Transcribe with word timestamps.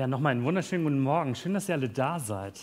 Ja, 0.00 0.06
nochmal 0.06 0.32
einen 0.32 0.44
wunderschönen 0.44 0.84
guten 0.84 1.00
Morgen. 1.00 1.34
Schön, 1.34 1.52
dass 1.52 1.68
ihr 1.68 1.74
alle 1.74 1.90
da 1.90 2.18
seid. 2.18 2.58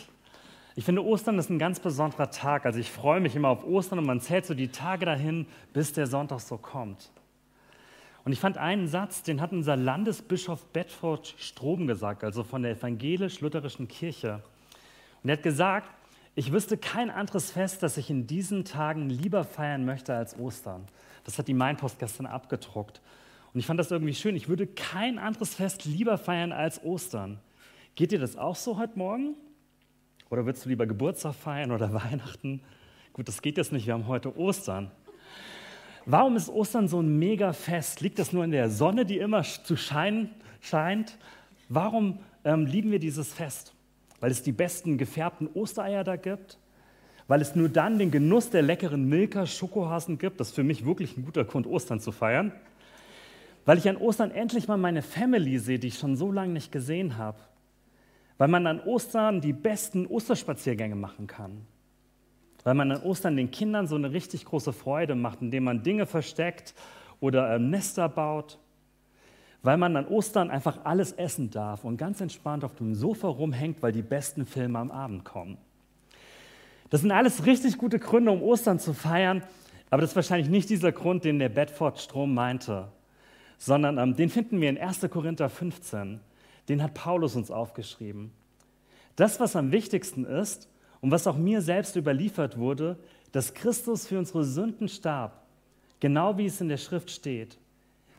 Ich 0.76 0.84
finde, 0.84 1.06
Ostern 1.06 1.38
ist 1.38 1.52
ein 1.52 1.60
ganz 1.60 1.80
besonderer 1.80 2.32
Tag. 2.32 2.66
Also 2.66 2.80
ich 2.80 2.90
freue 2.90 3.20
mich 3.20 3.36
immer 3.36 3.50
auf 3.50 3.64
Ostern 3.64 4.00
und 4.00 4.08
man 4.08 4.22
zählt 4.22 4.48
so 4.48 4.56
die 4.56 4.70
Tage 4.70 5.06
dahin, 5.06 5.46
bis 5.72 5.94
der 5.94 6.08
Sonntag 6.08 6.40
so 6.40 6.58
kommt. 6.58 7.12
Und 8.26 8.32
ich 8.32 8.40
fand 8.40 8.58
einen 8.58 8.88
Satz, 8.88 9.22
den 9.22 9.40
hat 9.40 9.52
unser 9.52 9.76
Landesbischof 9.76 10.66
Bedford 10.74 11.36
Strom 11.38 11.86
gesagt, 11.86 12.24
also 12.24 12.44
von 12.44 12.64
der 12.64 12.72
evangelisch-lutherischen 12.72 13.88
Kirche. 13.88 14.42
Und 15.22 15.30
er 15.30 15.34
hat 15.34 15.44
gesagt, 15.44 15.92
ich 16.34 16.52
wüsste 16.52 16.76
kein 16.76 17.12
anderes 17.12 17.52
Fest, 17.52 17.84
das 17.84 17.98
ich 17.98 18.10
in 18.10 18.26
diesen 18.26 18.66
Tagen 18.66 19.12
lieber 19.12 19.44
feiern 19.44 19.86
möchte 19.86 20.16
als 20.16 20.40
Ostern. 20.40 20.86
Das 21.24 21.38
hat 21.38 21.48
die 21.48 21.54
Mainpost 21.54 22.00
gestern 22.00 22.26
abgedruckt. 22.26 23.00
Und 23.58 23.62
ich 23.62 23.66
fand 23.66 23.80
das 23.80 23.90
irgendwie 23.90 24.14
schön. 24.14 24.36
Ich 24.36 24.50
würde 24.50 24.68
kein 24.68 25.18
anderes 25.18 25.56
Fest 25.56 25.86
lieber 25.86 26.20
feiern 26.20 26.52
als 26.52 26.84
Ostern. 26.84 27.40
Geht 27.96 28.12
dir 28.12 28.20
das 28.20 28.36
auch 28.38 28.56
so 28.56 28.78
heute 28.78 29.00
Morgen? 29.00 29.34
Oder 30.30 30.46
würdest 30.46 30.66
du 30.66 30.70
lieber 30.70 30.86
Geburtstag 30.86 31.34
feiern 31.34 31.72
oder 31.72 31.92
Weihnachten? 32.06 32.62
Gut, 33.14 33.28
das 33.28 33.42
geht 33.42 33.58
jetzt 33.58 33.72
nicht, 33.72 33.88
wir 33.88 33.96
haben 33.96 34.06
heute 34.06 34.38
Ostern. 34.38 34.92
Warum 36.06 36.36
ist 36.36 36.50
Ostern 36.50 36.88
so 36.88 37.02
ein 37.02 37.18
mega 37.18 37.52
Fest? 37.52 38.02
Liegt 38.02 38.20
das 38.20 38.32
nur 38.32 38.44
in 38.44 38.52
der 38.52 38.70
Sonne, 38.70 39.08
die 39.08 39.18
immer 39.18 39.42
zu 39.42 39.76
scheinen 39.76 40.30
scheint? 40.62 41.18
Warum 41.68 42.20
ähm, 42.46 42.68
lieben 42.68 42.92
wir 42.92 43.00
dieses 43.00 43.34
Fest? 43.34 43.74
Weil 44.20 44.30
es 44.30 44.44
die 44.44 44.52
besten 44.52 45.00
gefärbten 45.00 45.50
Ostereier 45.56 46.04
da 46.04 46.16
gibt? 46.16 46.60
Weil 47.28 47.42
es 47.42 47.56
nur 47.56 47.70
dann 47.70 47.98
den 47.98 48.12
Genuss 48.12 48.52
der 48.52 48.62
leckeren 48.62 49.10
Milka 49.10 49.48
Schokohasen 49.48 50.20
gibt? 50.20 50.40
Das 50.40 50.50
ist 50.50 50.54
für 50.54 50.64
mich 50.64 50.86
wirklich 50.86 51.18
ein 51.18 51.26
guter 51.26 51.44
Grund, 51.44 51.66
Ostern 51.66 52.00
zu 52.00 52.12
feiern 52.12 52.52
weil 53.68 53.78
ich 53.78 53.90
an 53.90 53.98
Ostern 53.98 54.32
endlich 54.32 54.70
mal 54.70 54.78
meine 54.78 55.02
Family 55.02 55.60
sehe, 55.60 55.78
die 55.78 55.90
ich 55.90 56.00
schon 56.00 56.16
so 56.16 56.32
lange 56.32 56.54
nicht 56.54 56.72
gesehen 56.72 57.18
habe. 57.18 57.38
Weil 58.38 58.48
man 58.48 58.66
an 58.66 58.80
Ostern 58.80 59.42
die 59.42 59.52
besten 59.52 60.08
Osterspaziergänge 60.08 60.96
machen 60.96 61.28
kann. 61.28 61.68
Weil 62.64 62.76
man 62.76 62.90
an 62.94 63.04
Ostern 63.04 63.36
den 63.36 63.52
Kindern 63.52 63.86
so 63.86 63.96
eine 63.96 64.14
richtig 64.14 64.46
große 64.46 64.72
Freude 64.72 65.16
macht, 65.16 65.42
indem 65.42 65.66
man 65.66 65.84
Dinge 65.84 66.06
versteckt 66.06 66.76
oder 67.20 67.54
ähm, 67.54 67.70
Nester 67.70 68.08
baut. 68.08 68.58
Weil 69.64 69.76
man 69.76 69.98
an 69.98 70.08
Ostern 70.08 70.50
einfach 70.50 70.86
alles 70.86 71.12
essen 71.12 71.50
darf 71.50 71.84
und 71.84 71.98
ganz 71.98 72.22
entspannt 72.22 72.64
auf 72.64 72.76
dem 72.76 72.96
Sofa 72.96 73.28
rumhängt, 73.28 73.84
weil 73.84 73.92
die 73.92 74.02
besten 74.02 74.46
Filme 74.46 74.80
am 74.80 74.92
Abend 74.92 75.26
kommen. 75.26 75.58
Das 76.90 77.02
sind 77.02 77.12
alles 77.12 77.46
richtig 77.46 77.78
gute 77.78 78.00
Gründe, 78.00 78.32
um 78.32 78.42
Ostern 78.42 78.80
zu 78.80 78.94
feiern, 78.94 79.44
aber 79.90 80.04
das 80.04 80.12
ist 80.12 80.16
wahrscheinlich 80.16 80.50
nicht 80.50 80.70
dieser 80.70 80.94
Grund, 80.94 81.26
den 81.26 81.38
der 81.38 81.50
Bedford 81.50 82.00
Strom 82.00 82.34
meinte 82.34 82.88
sondern 83.58 83.98
ähm, 83.98 84.16
den 84.16 84.30
finden 84.30 84.62
wir 84.62 84.70
in 84.70 84.78
1. 84.78 85.08
Korinther 85.10 85.50
15. 85.50 86.20
Den 86.70 86.84
hat 86.84 86.94
Paulus 86.94 87.36
uns 87.36 87.52
aufgeschrieben. 87.52 88.32
Das, 89.16 89.40
was 89.40 89.56
am 89.56 89.72
wichtigsten 89.72 90.26
ist 90.26 90.70
und 91.02 91.12
was 91.12 91.28
auch 91.28 91.38
mir 91.38 91.62
selbst 91.62 91.96
überliefert 91.96 92.58
wurde, 92.58 92.98
dass 93.32 93.54
Christus 93.54 94.08
für 94.08 94.20
unsere 94.20 94.44
Sünden 94.44 94.88
starb, 94.88 95.44
genau 96.00 96.38
wie 96.38 96.46
es 96.46 96.62
in 96.62 96.70
der 96.70 96.78
Schrift 96.78 97.12
steht. 97.12 97.58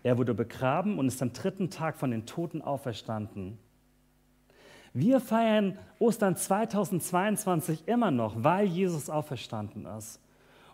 Er 0.03 0.19
wurde 0.19 0.34
begraben 0.34 0.98
und 0.98 1.09
ist 1.09 1.22
am 1.22 1.33
dritten 1.33 1.70
Tag 1.70 1.97
von 1.97 2.11
den 2.11 2.27
Toten 2.27 2.62
auferstanden. 2.62 3.59
Wir 4.94 5.20
feiern 5.20 5.78
Ostern 5.98 6.36
2022 6.36 7.86
immer 7.86 8.11
noch, 8.11 8.42
weil 8.42 8.66
Jesus 8.66 9.11
auferstanden 9.11 9.86
ist. 9.86 10.20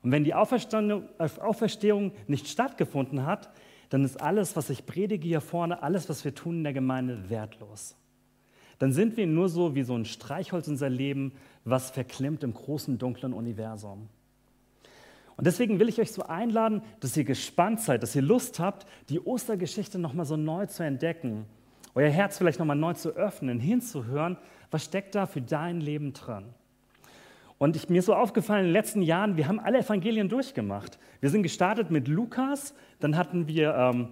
Und 0.02 0.12
wenn 0.12 0.24
die 0.24 0.34
Auferstehung 0.34 2.12
nicht 2.26 2.48
stattgefunden 2.48 3.26
hat, 3.26 3.50
dann 3.90 4.04
ist 4.04 4.20
alles, 4.20 4.56
was 4.56 4.70
ich 4.70 4.86
predige 4.86 5.26
hier 5.26 5.40
vorne, 5.40 5.82
alles, 5.82 6.08
was 6.08 6.24
wir 6.24 6.34
tun 6.34 6.58
in 6.58 6.64
der 6.64 6.72
Gemeinde, 6.72 7.28
wertlos. 7.30 7.96
Dann 8.78 8.92
sind 8.92 9.16
wir 9.16 9.26
nur 9.26 9.48
so 9.48 9.74
wie 9.74 9.82
so 9.82 9.94
ein 9.94 10.04
Streichholz 10.04 10.68
unser 10.68 10.90
Leben, 10.90 11.32
was 11.64 11.90
verklimmt 11.90 12.42
im 12.42 12.54
großen, 12.54 12.98
dunklen 12.98 13.32
Universum. 13.32 14.08
Und 15.36 15.46
deswegen 15.46 15.80
will 15.80 15.88
ich 15.88 16.00
euch 16.00 16.12
so 16.12 16.22
einladen, 16.22 16.82
dass 17.00 17.16
ihr 17.16 17.24
gespannt 17.24 17.80
seid, 17.80 18.02
dass 18.02 18.14
ihr 18.14 18.22
Lust 18.22 18.60
habt, 18.60 18.86
die 19.08 19.20
Ostergeschichte 19.20 19.98
nochmal 19.98 20.26
so 20.26 20.36
neu 20.36 20.66
zu 20.66 20.84
entdecken, 20.84 21.46
euer 21.94 22.10
Herz 22.10 22.38
vielleicht 22.38 22.58
nochmal 22.58 22.76
neu 22.76 22.94
zu 22.94 23.10
öffnen, 23.10 23.60
hinzuhören, 23.60 24.36
was 24.70 24.84
steckt 24.84 25.14
da 25.14 25.26
für 25.26 25.40
dein 25.40 25.80
Leben 25.80 26.12
drin. 26.12 26.46
Und 27.64 27.76
ich, 27.76 27.88
mir 27.88 28.00
ist 28.00 28.04
so 28.04 28.14
aufgefallen, 28.14 28.60
in 28.60 28.66
den 28.66 28.72
letzten 28.74 29.00
Jahren, 29.00 29.38
wir 29.38 29.48
haben 29.48 29.58
alle 29.58 29.78
Evangelien 29.78 30.28
durchgemacht. 30.28 30.98
Wir 31.22 31.30
sind 31.30 31.42
gestartet 31.42 31.90
mit 31.90 32.08
Lukas, 32.08 32.74
dann 33.00 33.16
hatten 33.16 33.48
wir 33.48 33.74
ähm, 33.74 34.08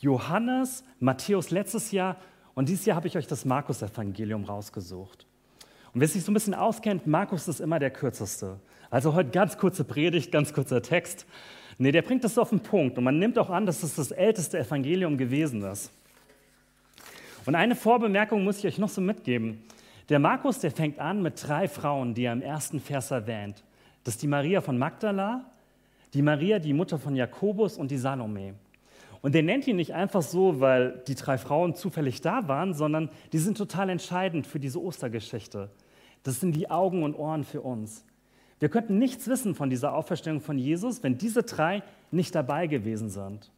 Johannes, 0.00 0.82
Matthäus 0.98 1.52
letztes 1.52 1.92
Jahr 1.92 2.16
und 2.56 2.68
dieses 2.68 2.86
Jahr 2.86 2.96
habe 2.96 3.06
ich 3.06 3.16
euch 3.16 3.28
das 3.28 3.44
Markus-Evangelium 3.44 4.42
rausgesucht. 4.42 5.26
Und 5.94 6.00
wer 6.00 6.08
sich 6.08 6.24
so 6.24 6.32
ein 6.32 6.34
bisschen 6.34 6.54
auskennt, 6.54 7.06
Markus 7.06 7.46
ist 7.46 7.60
immer 7.60 7.78
der 7.78 7.92
kürzeste. 7.92 8.58
Also 8.90 9.14
heute 9.14 9.30
ganz 9.30 9.56
kurze 9.58 9.84
Predigt, 9.84 10.32
ganz 10.32 10.52
kurzer 10.52 10.82
Text. 10.82 11.24
Nee, 11.78 11.92
der 11.92 12.02
bringt 12.02 12.24
das 12.24 12.36
auf 12.36 12.50
den 12.50 12.58
Punkt 12.58 12.98
und 12.98 13.04
man 13.04 13.20
nimmt 13.20 13.38
auch 13.38 13.50
an, 13.50 13.64
dass 13.64 13.84
es 13.84 13.94
das 13.94 14.10
älteste 14.10 14.58
Evangelium 14.58 15.16
gewesen 15.16 15.62
ist. 15.62 15.92
Und 17.46 17.54
eine 17.54 17.76
Vorbemerkung 17.76 18.42
muss 18.42 18.58
ich 18.58 18.66
euch 18.66 18.78
noch 18.78 18.88
so 18.88 19.00
mitgeben. 19.00 19.62
Der 20.08 20.18
Markus, 20.18 20.58
der 20.58 20.70
fängt 20.70 20.98
an 20.98 21.22
mit 21.22 21.46
drei 21.46 21.68
Frauen, 21.68 22.14
die 22.14 22.24
er 22.24 22.32
im 22.32 22.42
ersten 22.42 22.80
Vers 22.80 23.10
erwähnt. 23.10 23.62
Das 24.04 24.14
ist 24.14 24.22
die 24.22 24.26
Maria 24.26 24.62
von 24.62 24.78
Magdala, 24.78 25.44
die 26.14 26.22
Maria, 26.22 26.58
die 26.58 26.72
Mutter 26.72 26.98
von 26.98 27.14
Jakobus 27.14 27.76
und 27.76 27.90
die 27.90 27.98
Salome. 27.98 28.54
Und 29.20 29.34
der 29.34 29.42
nennt 29.42 29.66
ihn 29.66 29.76
nicht 29.76 29.92
einfach 29.92 30.22
so, 30.22 30.60
weil 30.60 31.02
die 31.08 31.14
drei 31.14 31.36
Frauen 31.36 31.74
zufällig 31.74 32.20
da 32.20 32.48
waren, 32.48 32.72
sondern 32.72 33.10
die 33.32 33.38
sind 33.38 33.58
total 33.58 33.90
entscheidend 33.90 34.46
für 34.46 34.60
diese 34.60 34.80
Ostergeschichte. 34.80 35.70
Das 36.22 36.40
sind 36.40 36.56
die 36.56 36.70
Augen 36.70 37.02
und 37.02 37.14
Ohren 37.14 37.44
für 37.44 37.60
uns. 37.60 38.04
Wir 38.60 38.68
könnten 38.68 38.98
nichts 38.98 39.28
wissen 39.28 39.54
von 39.54 39.70
dieser 39.70 39.92
Auferstehung 39.94 40.40
von 40.40 40.58
Jesus, 40.58 41.02
wenn 41.02 41.18
diese 41.18 41.42
drei 41.42 41.82
nicht 42.10 42.34
dabei 42.34 42.66
gewesen 42.66 43.10
sind. 43.10 43.50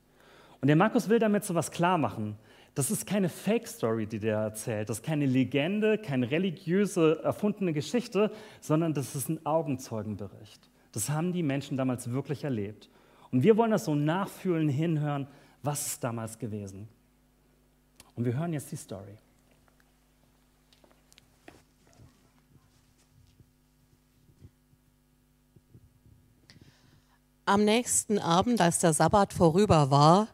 Und 0.60 0.68
der 0.68 0.76
Markus 0.76 1.08
will 1.08 1.18
damit 1.18 1.44
so 1.44 1.54
was 1.54 1.70
klar 1.70 1.96
machen. 1.96 2.36
Das 2.74 2.90
ist 2.90 3.06
keine 3.06 3.28
Fake-Story, 3.28 4.06
die 4.06 4.20
der 4.20 4.38
erzählt. 4.38 4.88
Das 4.88 4.98
ist 4.98 5.04
keine 5.04 5.26
Legende, 5.26 5.98
keine 5.98 6.30
religiöse, 6.30 7.20
erfundene 7.22 7.72
Geschichte, 7.72 8.30
sondern 8.60 8.94
das 8.94 9.14
ist 9.14 9.28
ein 9.28 9.44
Augenzeugenbericht. 9.44 10.70
Das 10.92 11.10
haben 11.10 11.32
die 11.32 11.42
Menschen 11.42 11.76
damals 11.76 12.10
wirklich 12.10 12.44
erlebt. 12.44 12.88
Und 13.30 13.42
wir 13.42 13.56
wollen 13.56 13.70
das 13.70 13.84
so 13.84 13.94
nachfühlen, 13.94 14.68
hinhören, 14.68 15.26
was 15.62 15.86
ist 15.86 16.04
damals 16.04 16.38
gewesen. 16.38 16.88
Und 18.14 18.24
wir 18.24 18.36
hören 18.36 18.52
jetzt 18.52 18.70
die 18.72 18.76
Story. 18.76 19.18
Am 27.46 27.64
nächsten 27.64 28.18
Abend, 28.20 28.60
als 28.60 28.78
der 28.78 28.92
Sabbat 28.92 29.32
vorüber 29.32 29.90
war, 29.90 30.28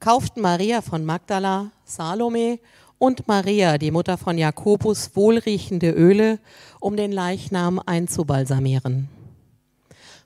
kauften 0.00 0.40
Maria 0.40 0.80
von 0.80 1.04
Magdala, 1.04 1.70
Salome 1.84 2.58
und 2.98 3.28
Maria, 3.28 3.78
die 3.78 3.90
Mutter 3.90 4.16
von 4.16 4.38
Jakobus, 4.38 5.14
wohlriechende 5.14 5.90
Öle, 5.90 6.38
um 6.80 6.96
den 6.96 7.12
Leichnam 7.12 7.80
einzubalsamieren. 7.84 9.08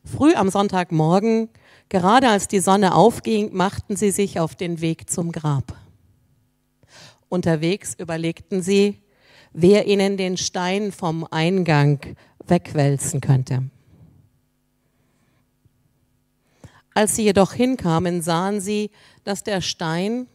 Früh 0.05 0.35
am 0.35 0.49
Sonntagmorgen, 0.49 1.49
gerade 1.89 2.29
als 2.29 2.47
die 2.47 2.61
Sonne 2.61 2.95
aufging, 2.95 3.55
machten 3.55 3.97
sie 3.97 4.12
sich 4.12 4.39
auf 4.39 4.55
den 4.55 4.81
Weg 4.81 5.11
zum 5.11 5.33
Grab. 5.33 5.77
Unterwegs 7.29 7.95
überlegten 7.95 8.62
sie, 8.62 9.01
wer 9.53 9.87
ihnen 9.87 10.17
den 10.17 10.37
Stein 10.37 10.93
vom 10.93 11.27
Eingang 11.31 11.99
wegwälzen 12.47 13.21
könnte. 13.21 13.65
Als 16.97 17.17
sie 17.17 17.25
jedoch 17.25 17.53
hinkamen, 17.53 18.23
sahen 18.23 18.61
sie, 18.61 18.91
dass 19.25 19.43
der 19.43 19.61
Stein, 19.61 20.27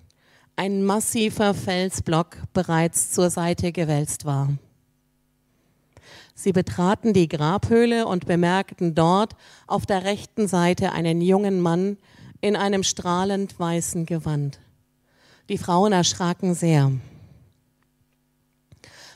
ein 0.56 0.84
massiver 0.84 1.54
Felsblock, 1.54 2.38
bereits 2.54 3.12
zur 3.12 3.30
Seite 3.30 3.72
gewälzt 3.72 4.26
war. 4.26 4.50
Sie 6.36 6.52
betraten 6.52 7.14
die 7.14 7.28
Grabhöhle 7.28 8.08
und 8.08 8.26
bemerkten 8.26 8.96
dort 8.96 9.36
auf 9.68 9.86
der 9.86 10.04
rechten 10.04 10.48
Seite 10.48 10.92
einen 10.92 11.22
jungen 11.22 11.62
Mann 11.62 11.98
in 12.42 12.56
einem 12.56 12.84
strahlend 12.84 13.60
weißen 13.60 14.06
Gewand. 14.06 14.60
Die 15.50 15.58
Frauen 15.58 15.92
erschraken 15.92 16.54
sehr. 16.54 16.92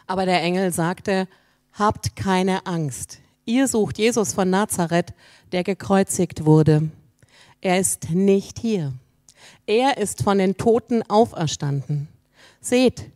Aber 0.08 0.25
der 0.25 0.42
Engel 0.42 0.74
sagte, 0.74 1.28
Habt 1.74 2.16
keine 2.16 2.68
Angst. 2.68 3.20
Ihr 3.46 3.68
sucht 3.68 3.98
Jesus 3.98 4.34
von 4.34 4.50
Nazareth, 4.50 5.14
der 5.52 5.64
gekreuzigt 5.64 6.46
wurde. 6.46 6.92
Er 7.62 7.80
ist 7.80 8.12
nicht 8.12 8.60
hier. 8.60 8.94
Er 9.66 9.98
ist 9.98 10.24
von 10.24 10.38
den 10.38 10.57
Toten 10.57 11.04
auferstanden. 11.04 12.07
Seht, 12.62 13.12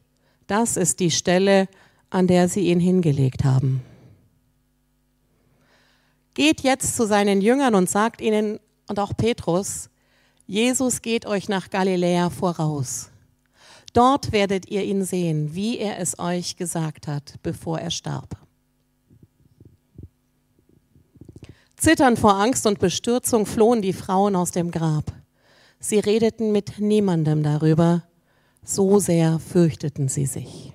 das 0.47 0.77
ist 0.77 0.99
die 0.99 1.11
Stelle, 1.11 1.67
an 2.09 2.27
der 2.27 2.47
sie 2.47 2.67
ihn 2.67 2.79
hingelegt 2.79 3.43
haben. 3.43 3.81
Geht 6.33 6.61
jetzt 6.61 6.95
zu 6.95 7.05
seinen 7.05 7.41
Jüngern 7.41 7.75
und 7.75 7.89
sagt 7.89 8.21
ihnen, 8.21 8.59
und 8.87 8.99
auch 8.99 9.11
Petrus, 9.17 9.89
Jesus 10.45 11.01
geht 11.01 11.25
euch 11.25 11.49
nach 11.49 11.69
Galiläa 11.69 12.29
voraus. 12.29 13.09
Dort 13.93 14.31
werdet 14.31 14.69
ihr 14.69 14.83
ihn 14.83 15.03
sehen, 15.03 15.55
wie 15.55 15.77
er 15.77 15.99
es 15.99 16.19
euch 16.19 16.55
gesagt 16.55 17.07
hat, 17.07 17.35
bevor 17.43 17.79
er 17.79 17.91
starb. 17.91 18.37
Zitternd 21.75 22.17
vor 22.17 22.35
Angst 22.35 22.65
und 22.65 22.79
Bestürzung 22.79 23.45
flohen 23.45 23.81
die 23.81 23.93
Frauen 23.93 24.35
aus 24.35 24.51
dem 24.51 24.71
Grab. 24.71 25.11
Sie 25.79 25.99
redeten 25.99 26.51
mit 26.51 26.79
niemandem 26.79 27.43
darüber, 27.43 28.03
so 28.63 28.99
sehr 28.99 29.39
fürchteten 29.39 30.09
sie 30.09 30.25
sich. 30.25 30.73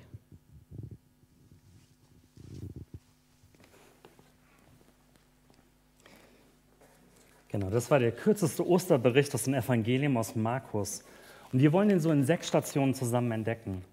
Genau, 7.49 7.69
das 7.69 7.91
war 7.91 7.99
der 7.99 8.11
kürzeste 8.11 8.67
Osterbericht 8.67 9.35
aus 9.35 9.43
dem 9.43 9.53
Evangelium 9.53 10.17
aus 10.17 10.35
Markus. 10.35 11.03
Und 11.51 11.59
wir 11.59 11.71
wollen 11.71 11.89
den 11.89 11.99
so 11.99 12.09
in 12.09 12.23
sechs 12.23 12.47
Stationen 12.47 12.95
zusammen 12.95 13.31
entdecken. 13.31 13.83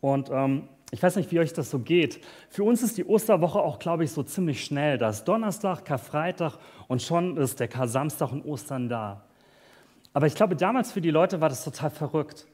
Und 0.00 0.30
ähm, 0.30 0.66
ich 0.90 1.02
weiß 1.02 1.16
nicht, 1.16 1.30
wie 1.30 1.40
euch 1.40 1.52
das 1.52 1.68
so 1.68 1.80
geht. 1.80 2.24
Für 2.48 2.64
uns 2.64 2.82
ist 2.82 2.96
die 2.96 3.04
Osterwoche 3.04 3.58
auch, 3.60 3.78
glaube 3.78 4.04
ich, 4.04 4.12
so 4.12 4.22
ziemlich 4.22 4.64
schnell. 4.64 4.96
Da 4.96 5.10
ist 5.10 5.24
Donnerstag, 5.24 5.84
Karfreitag 5.84 6.54
und 6.86 7.02
schon 7.02 7.36
ist 7.36 7.60
der 7.60 7.68
Kar-Samstag 7.68 8.32
und 8.32 8.46
Ostern 8.46 8.88
da. 8.88 9.27
Aber 10.12 10.26
ich 10.26 10.34
glaube, 10.34 10.56
damals 10.56 10.92
für 10.92 11.00
die 11.00 11.10
Leute 11.10 11.40
war 11.40 11.48
das 11.48 11.64
total 11.64 11.90
verrückt. 11.90 12.46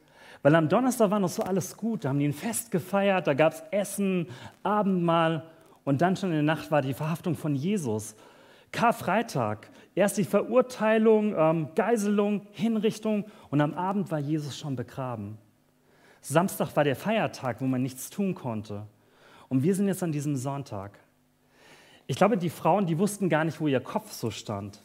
Weil 0.43 0.55
am 0.55 0.69
Donnerstag 0.69 1.11
war 1.11 1.21
noch 1.21 1.29
so 1.29 1.43
alles 1.43 1.77
gut. 1.77 2.05
Da 2.05 2.11
haben 2.11 2.19
die 2.19 2.29
ein 2.29 2.35
Fest 2.35 2.71
gefeiert, 2.71 3.27
da 3.27 3.35
gab 3.35 3.55
es 3.55 3.63
Essen, 3.71 4.29
Abendmahl 4.63 5.49
und 5.85 6.03
dann 6.03 6.17
schon 6.17 6.31
in 6.31 6.37
der 6.37 6.43
Nacht 6.43 6.71
war 6.71 6.83
die 6.83 6.95
Verhaftung 6.95 7.35
von 7.35 7.55
Jesus. 7.55 8.17
Karfreitag, 8.73 9.71
erst 9.95 10.19
die 10.19 10.25
Verurteilung, 10.25 11.35
ähm, 11.37 11.69
Geiselung, 11.75 12.47
Hinrichtung 12.51 13.25
und 13.51 13.61
am 13.61 13.75
Abend 13.75 14.11
war 14.11 14.19
Jesus 14.19 14.59
schon 14.59 14.77
begraben. 14.77 15.39
Samstag 16.21 16.75
war 16.75 16.85
der 16.85 16.97
Feiertag, 16.97 17.61
wo 17.61 17.67
man 17.67 17.83
nichts 17.83 18.11
tun 18.11 18.35
konnte. 18.35 18.87
Und 19.49 19.63
wir 19.63 19.75
sind 19.75 19.87
jetzt 19.87 20.03
an 20.03 20.11
diesem 20.11 20.37
Sonntag. 20.37 20.99
Ich 22.07 22.17
glaube, 22.17 22.37
die 22.37 22.51
Frauen, 22.51 22.87
die 22.87 22.99
wussten 22.99 23.29
gar 23.29 23.45
nicht, 23.45 23.61
wo 23.61 23.67
ihr 23.67 23.81
Kopf 23.81 24.13
so 24.13 24.31
stand. 24.31 24.83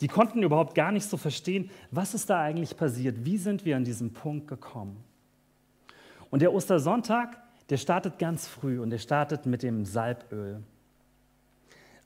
Die 0.00 0.08
konnten 0.08 0.42
überhaupt 0.42 0.74
gar 0.74 0.92
nicht 0.92 1.04
so 1.04 1.16
verstehen, 1.16 1.70
was 1.90 2.14
ist 2.14 2.30
da 2.30 2.40
eigentlich 2.40 2.76
passiert, 2.76 3.24
wie 3.24 3.36
sind 3.36 3.64
wir 3.64 3.76
an 3.76 3.84
diesen 3.84 4.12
Punkt 4.12 4.48
gekommen. 4.48 5.02
Und 6.30 6.42
der 6.42 6.54
Ostersonntag, 6.54 7.36
der 7.68 7.76
startet 7.76 8.18
ganz 8.18 8.48
früh 8.48 8.80
und 8.80 8.90
der 8.90 8.98
startet 8.98 9.46
mit 9.46 9.62
dem 9.62 9.84
Salböl. 9.84 10.62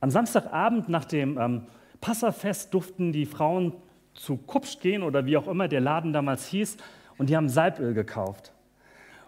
Am 0.00 0.10
Samstagabend 0.10 0.88
nach 0.88 1.04
dem 1.04 1.38
ähm, 1.38 1.62
Passafest 2.00 2.74
durften 2.74 3.12
die 3.12 3.26
Frauen 3.26 3.72
zu 4.14 4.36
Kupsch 4.36 4.80
gehen 4.80 5.02
oder 5.02 5.24
wie 5.26 5.36
auch 5.36 5.48
immer 5.48 5.68
der 5.68 5.80
Laden 5.80 6.12
damals 6.12 6.46
hieß 6.48 6.76
und 7.16 7.30
die 7.30 7.36
haben 7.36 7.48
Salböl 7.48 7.94
gekauft. 7.94 8.52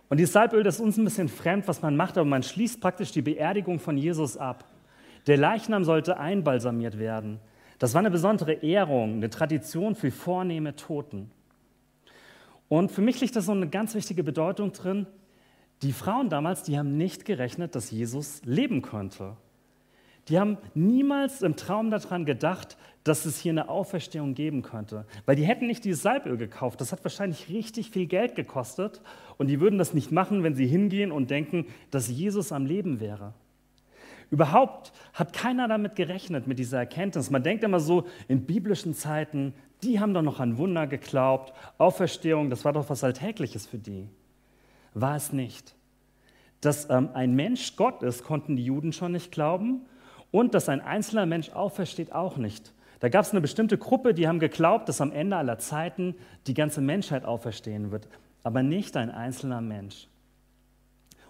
Und 0.09 0.19
dieses 0.19 0.33
Salböl, 0.33 0.63
das 0.63 0.77
ist 0.77 0.81
uns 0.81 0.97
ein 0.97 1.05
bisschen 1.05 1.29
fremd, 1.29 1.67
was 1.67 1.83
man 1.83 1.97
macht, 1.97 2.17
aber 2.17 2.29
man 2.29 2.43
schließt 2.43 2.81
praktisch 2.81 3.11
die 3.11 3.23
Beerdigung 3.23 3.79
von 3.79 3.97
Jesus 3.97 4.37
ab. 4.37 4.65
Der 5.27 5.37
Leichnam 5.37 5.85
sollte 5.85 6.19
einbalsamiert 6.19 6.99
werden. 6.99 7.41
Das 7.79 7.95
war 7.95 8.01
eine 8.01 8.11
besondere 8.11 8.53
Ehrung, 8.53 9.15
eine 9.15 9.31
Tradition 9.31 9.95
für 9.95 10.11
vornehme 10.11 10.77
Toten. 10.77 11.31
Und 12.69 12.91
für 12.91 13.03
mich 13.03 13.21
liegt 13.21 13.37
da 13.37 13.41
so 13.41 13.53
eine 13.53 13.69
ganz 13.69 13.95
wichtige 13.95 14.25
Bedeutung 14.25 14.73
drin. 14.73 15.07
Die 15.83 15.93
Frauen 15.93 16.31
damals, 16.31 16.63
die 16.63 16.79
haben 16.79 16.97
nicht 16.97 17.25
gerechnet, 17.25 17.75
dass 17.75 17.91
Jesus 17.91 18.41
leben 18.45 18.83
könnte. 18.83 19.37
Die 20.29 20.41
haben 20.41 20.59
niemals 20.75 21.43
im 21.43 21.55
Traum 21.55 21.91
daran 21.91 22.25
gedacht, 22.25 22.77
dass 23.05 23.27
es 23.27 23.39
hier 23.39 23.53
eine 23.53 23.69
Auferstehung 23.69 24.35
geben 24.35 24.63
könnte. 24.63 25.07
Weil 25.25 25.37
die 25.37 25.45
hätten 25.45 25.69
nicht 25.69 25.85
dieses 25.85 26.03
Salböl 26.03 26.37
gekauft. 26.37 26.81
Das 26.81 26.91
hat 26.91 27.05
wahrscheinlich 27.05 27.49
richtig 27.49 27.91
viel 27.91 28.07
Geld 28.07 28.35
gekostet. 28.35 29.03
Und 29.39 29.47
die 29.47 29.61
würden 29.61 29.79
das 29.79 29.95
nicht 29.95 30.11
machen, 30.11 30.43
wenn 30.43 30.57
sie 30.57 30.67
hingehen 30.67 31.13
und 31.13 31.31
denken, 31.31 31.67
dass 31.93 32.09
Jesus 32.09 32.51
am 32.51 32.67
Leben 32.67 32.99
wäre. 32.99 33.35
Überhaupt 34.31 34.93
hat 35.13 35.33
keiner 35.33 35.69
damit 35.69 35.95
gerechnet, 35.95 36.47
mit 36.47 36.59
dieser 36.59 36.79
Erkenntnis. 36.79 37.31
Man 37.31 37.43
denkt 37.43 37.63
immer 37.63 37.81
so, 37.81 38.07
in 38.29 38.45
biblischen 38.45 38.95
Zeiten, 38.95 39.55
die 39.83 40.01
haben 40.01 40.15
doch 40.15 40.23
noch 40.23 40.41
an 40.41 40.59
Wunder 40.59 40.87
geglaubt. 40.87 41.53
Auferstehung, 41.79 42.51
das 42.51 42.65
war 42.65 42.73
doch 42.73 42.91
was 42.91 43.05
Alltägliches 43.05 43.67
für 43.67 43.79
die. 43.79 44.09
War 44.95 45.17
es 45.17 45.33
nicht. 45.33 45.75
Dass 46.61 46.91
ähm, 46.91 47.11
ein 47.15 47.35
Mensch 47.35 47.77
Gott 47.77 48.03
ist, 48.03 48.25
konnten 48.25 48.57
die 48.57 48.65
Juden 48.65 48.93
schon 48.93 49.13
nicht 49.13 49.31
glauben. 49.31 49.83
Und 50.33 50.55
dass 50.55 50.69
ein 50.69 50.81
einzelner 50.81 51.27
Mensch 51.27 51.51
aufersteht, 51.51 52.13
auch 52.13 52.37
nicht. 52.37 52.73
Da 53.01 53.09
gab 53.09 53.25
es 53.25 53.31
eine 53.31 53.41
bestimmte 53.41 53.79
Gruppe, 53.79 54.15
die 54.15 54.27
haben 54.27 54.39
geglaubt, 54.39 54.89
dass 54.89 55.01
am 55.01 55.13
Ende 55.13 55.37
aller 55.37 55.59
Zeiten 55.59 56.15
die 56.47 56.55
ganze 56.55 56.81
Menschheit 56.81 57.25
auferstehen 57.25 57.91
wird, 57.91 58.09
aber 58.43 58.63
nicht 58.63 58.97
ein 58.97 59.11
einzelner 59.11 59.61
Mensch. 59.61 60.09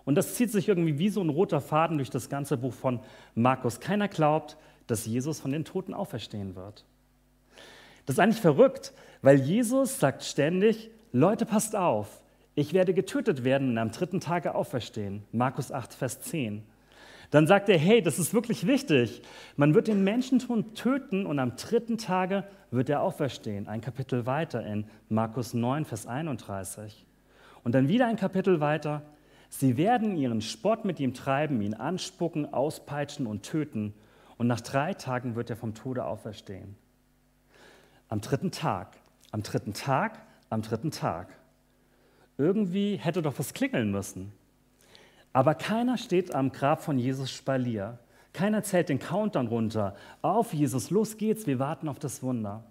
Und 0.06 0.14
das 0.14 0.36
zieht 0.36 0.50
sich 0.50 0.68
irgendwie 0.68 0.98
wie 0.98 1.10
so 1.10 1.20
ein 1.20 1.28
roter 1.28 1.60
Faden 1.60 1.98
durch 1.98 2.08
das 2.08 2.30
ganze 2.30 2.56
Buch 2.56 2.72
von 2.72 3.00
Markus. 3.34 3.80
Keiner 3.80 4.08
glaubt, 4.08 4.56
dass 4.86 5.04
Jesus 5.04 5.40
von 5.40 5.52
den 5.52 5.64
Toten 5.64 5.92
auferstehen 5.92 6.56
wird. 6.56 6.86
Das 8.06 8.14
ist 8.14 8.20
eigentlich 8.20 8.40
verrückt, 8.40 8.94
weil 9.20 9.40
Jesus 9.40 9.98
sagt 9.98 10.22
ständig, 10.22 10.90
Leute, 11.12 11.44
passt 11.44 11.74
auf, 11.74 12.20
ich 12.54 12.72
werde 12.72 12.94
getötet 12.94 13.44
werden 13.44 13.70
und 13.70 13.78
am 13.78 13.90
dritten 13.90 14.20
Tage 14.20 14.54
auferstehen. 14.54 15.24
Markus 15.32 15.72
8, 15.72 15.92
Vers 15.92 16.20
10. 16.20 16.62
Dann 17.30 17.48
sagt 17.48 17.68
er, 17.68 17.76
hey, 17.76 18.00
das 18.00 18.20
ist 18.20 18.32
wirklich 18.32 18.66
wichtig. 18.66 19.22
Man 19.56 19.74
wird 19.74 19.88
den 19.88 20.04
Menschentum 20.04 20.74
töten 20.74 21.26
und 21.26 21.40
am 21.40 21.56
dritten 21.56 21.98
Tage 21.98 22.44
wird 22.70 22.88
er 22.88 23.02
auferstehen. 23.02 23.66
Ein 23.66 23.80
Kapitel 23.80 24.24
weiter 24.24 24.64
in 24.64 24.86
Markus 25.08 25.52
9, 25.52 25.84
Vers 25.84 26.06
31. 26.06 27.04
Und 27.64 27.74
dann 27.74 27.88
wieder 27.88 28.06
ein 28.06 28.16
Kapitel 28.16 28.60
weiter. 28.60 29.02
Sie 29.48 29.76
werden 29.76 30.16
ihren 30.16 30.40
Spott 30.40 30.84
mit 30.84 31.00
ihm 31.00 31.14
treiben, 31.14 31.60
ihn 31.62 31.74
anspucken, 31.74 32.52
auspeitschen 32.52 33.26
und 33.26 33.42
töten. 33.42 33.94
Und 34.38 34.46
nach 34.46 34.60
drei 34.60 34.94
Tagen 34.94 35.34
wird 35.34 35.50
er 35.50 35.56
vom 35.56 35.74
Tode 35.74 36.04
auferstehen. 36.04 36.76
Am 38.08 38.20
dritten 38.20 38.50
Tag, 38.50 38.96
am 39.30 39.42
dritten 39.42 39.72
Tag, 39.72 40.20
am 40.50 40.62
dritten 40.62 40.90
Tag. 40.90 41.28
Irgendwie 42.38 42.96
hätte 42.96 43.22
doch 43.22 43.38
was 43.38 43.54
klingeln 43.54 43.90
müssen. 43.90 44.32
Aber 45.32 45.54
keiner 45.54 45.98
steht 45.98 46.34
am 46.34 46.52
Grab 46.52 46.82
von 46.82 46.98
Jesus 46.98 47.30
Spalier. 47.30 47.98
Keiner 48.32 48.62
zählt 48.62 48.88
den 48.88 48.98
Countdown 48.98 49.46
runter. 49.46 49.96
Auf 50.22 50.52
Jesus, 50.52 50.90
los 50.90 51.16
geht's, 51.16 51.46
wir 51.46 51.58
warten 51.58 51.88
auf 51.88 51.98
das 51.98 52.22
Wunder. 52.22 52.64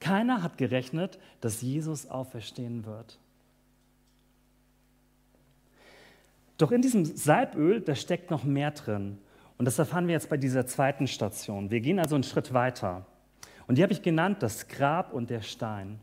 Keiner 0.00 0.42
hat 0.42 0.58
gerechnet, 0.58 1.18
dass 1.40 1.62
Jesus 1.62 2.08
auferstehen 2.08 2.84
wird. 2.84 3.18
Doch 6.58 6.72
in 6.72 6.82
diesem 6.82 7.04
Salböl, 7.04 7.80
da 7.80 7.94
steckt 7.94 8.30
noch 8.30 8.44
mehr 8.44 8.72
drin. 8.72 9.18
Und 9.56 9.64
das 9.64 9.78
erfahren 9.78 10.06
wir 10.06 10.14
jetzt 10.14 10.28
bei 10.28 10.36
dieser 10.36 10.66
zweiten 10.66 11.06
Station. 11.06 11.70
Wir 11.70 11.80
gehen 11.80 11.98
also 11.98 12.14
einen 12.14 12.24
Schritt 12.24 12.52
weiter. 12.52 13.06
Und 13.66 13.78
die 13.78 13.82
habe 13.82 13.92
ich 13.92 14.02
genannt, 14.02 14.42
das 14.42 14.68
Grab 14.68 15.12
und 15.12 15.30
der 15.30 15.40
Stein. 15.40 15.98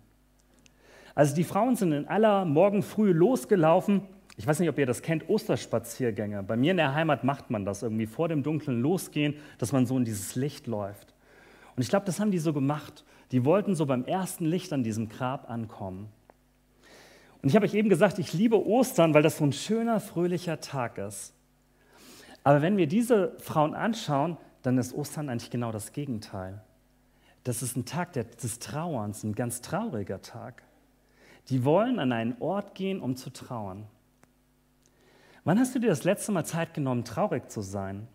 Also 1.14 1.36
die 1.36 1.44
Frauen 1.44 1.76
sind 1.76 1.92
in 1.92 2.08
aller 2.08 2.46
Morgen 2.46 2.84
früh 2.84 3.12
losgelaufen 3.12 4.02
ich 4.38 4.46
weiß 4.46 4.60
nicht, 4.60 4.70
ob 4.70 4.78
ihr 4.78 4.86
das 4.86 5.02
kennt, 5.02 5.30
Osterspaziergänge. 5.30 6.44
Bei 6.44 6.58
mir 6.58 6.72
in 6.72 6.78
der 6.78 6.94
Heimat 6.94 7.24
macht 7.24 7.50
man 7.50 7.64
das 7.64 7.84
irgendwie 7.84 8.06
vor 8.06 8.28
dem 8.28 8.44
Dunkeln 8.44 8.82
losgehen, 8.82 9.36
dass 9.58 9.72
man 9.72 9.86
so 9.86 9.98
in 9.98 10.04
dieses 10.04 10.36
Licht 10.36 10.68
läuft. 10.68 11.14
Und 11.76 11.84
ich 11.84 11.90
glaube, 11.90 12.06
das 12.06 12.20
haben 12.20 12.32
die 12.32 12.40
so 12.40 12.52
gemacht. 12.52 13.06
Die 13.32 13.46
wollten 13.46 13.76
so 13.76 13.86
beim 13.86 14.04
ersten 14.04 14.46
Licht 14.46 14.74
an 14.74 14.84
diesem 14.84 15.08
Grab 15.08 15.50
ankommen. 15.50 16.10
Und 17.46 17.50
ich 17.50 17.56
habe 17.56 17.68
euch 17.68 17.76
eben 17.76 17.90
gesagt, 17.90 18.18
ich 18.18 18.34
liebe 18.34 18.66
Ostern, 18.66 19.14
weil 19.14 19.22
das 19.22 19.38
so 19.38 19.44
ein 19.44 19.54
schöner, 19.54 20.00
fröhlicher 20.00 20.62
Tag 20.62 20.98
ist. 20.98 21.36
Aber 22.44 22.64
wenn 22.64 22.76
wir 22.76 22.88
diese 22.88 23.38
Frauen 23.38 23.76
anschauen, 23.76 24.38
dann 24.64 24.80
ist 24.80 24.96
Ostern 24.96 25.30
eigentlich 25.30 25.52
genau 25.52 25.72
das 25.72 25.92
Gegenteil. 25.92 26.64
Das 27.44 27.62
ist 27.62 27.78
ein 27.78 27.86
Tag 27.86 28.14
des 28.14 28.58
Trauerns, 28.58 29.24
ein 29.24 29.36
ganz 29.36 29.62
trauriger 29.62 30.24
Tag. 30.24 30.64
Die 31.50 31.64
wollen 31.64 32.00
an 32.00 32.14
einen 32.14 32.36
Ort 32.40 32.74
gehen, 32.74 33.00
um 33.00 33.16
zu 33.16 33.30
trauern. 33.30 33.86
Wann 35.44 35.60
hast 35.60 35.76
du 35.76 35.80
dir 35.80 35.90
das 35.90 36.04
letzte 36.04 36.32
Mal 36.32 36.46
Zeit 36.46 36.74
genommen, 36.74 37.06
traurig 37.06 37.52
zu 37.52 37.62
sein? 37.62 38.08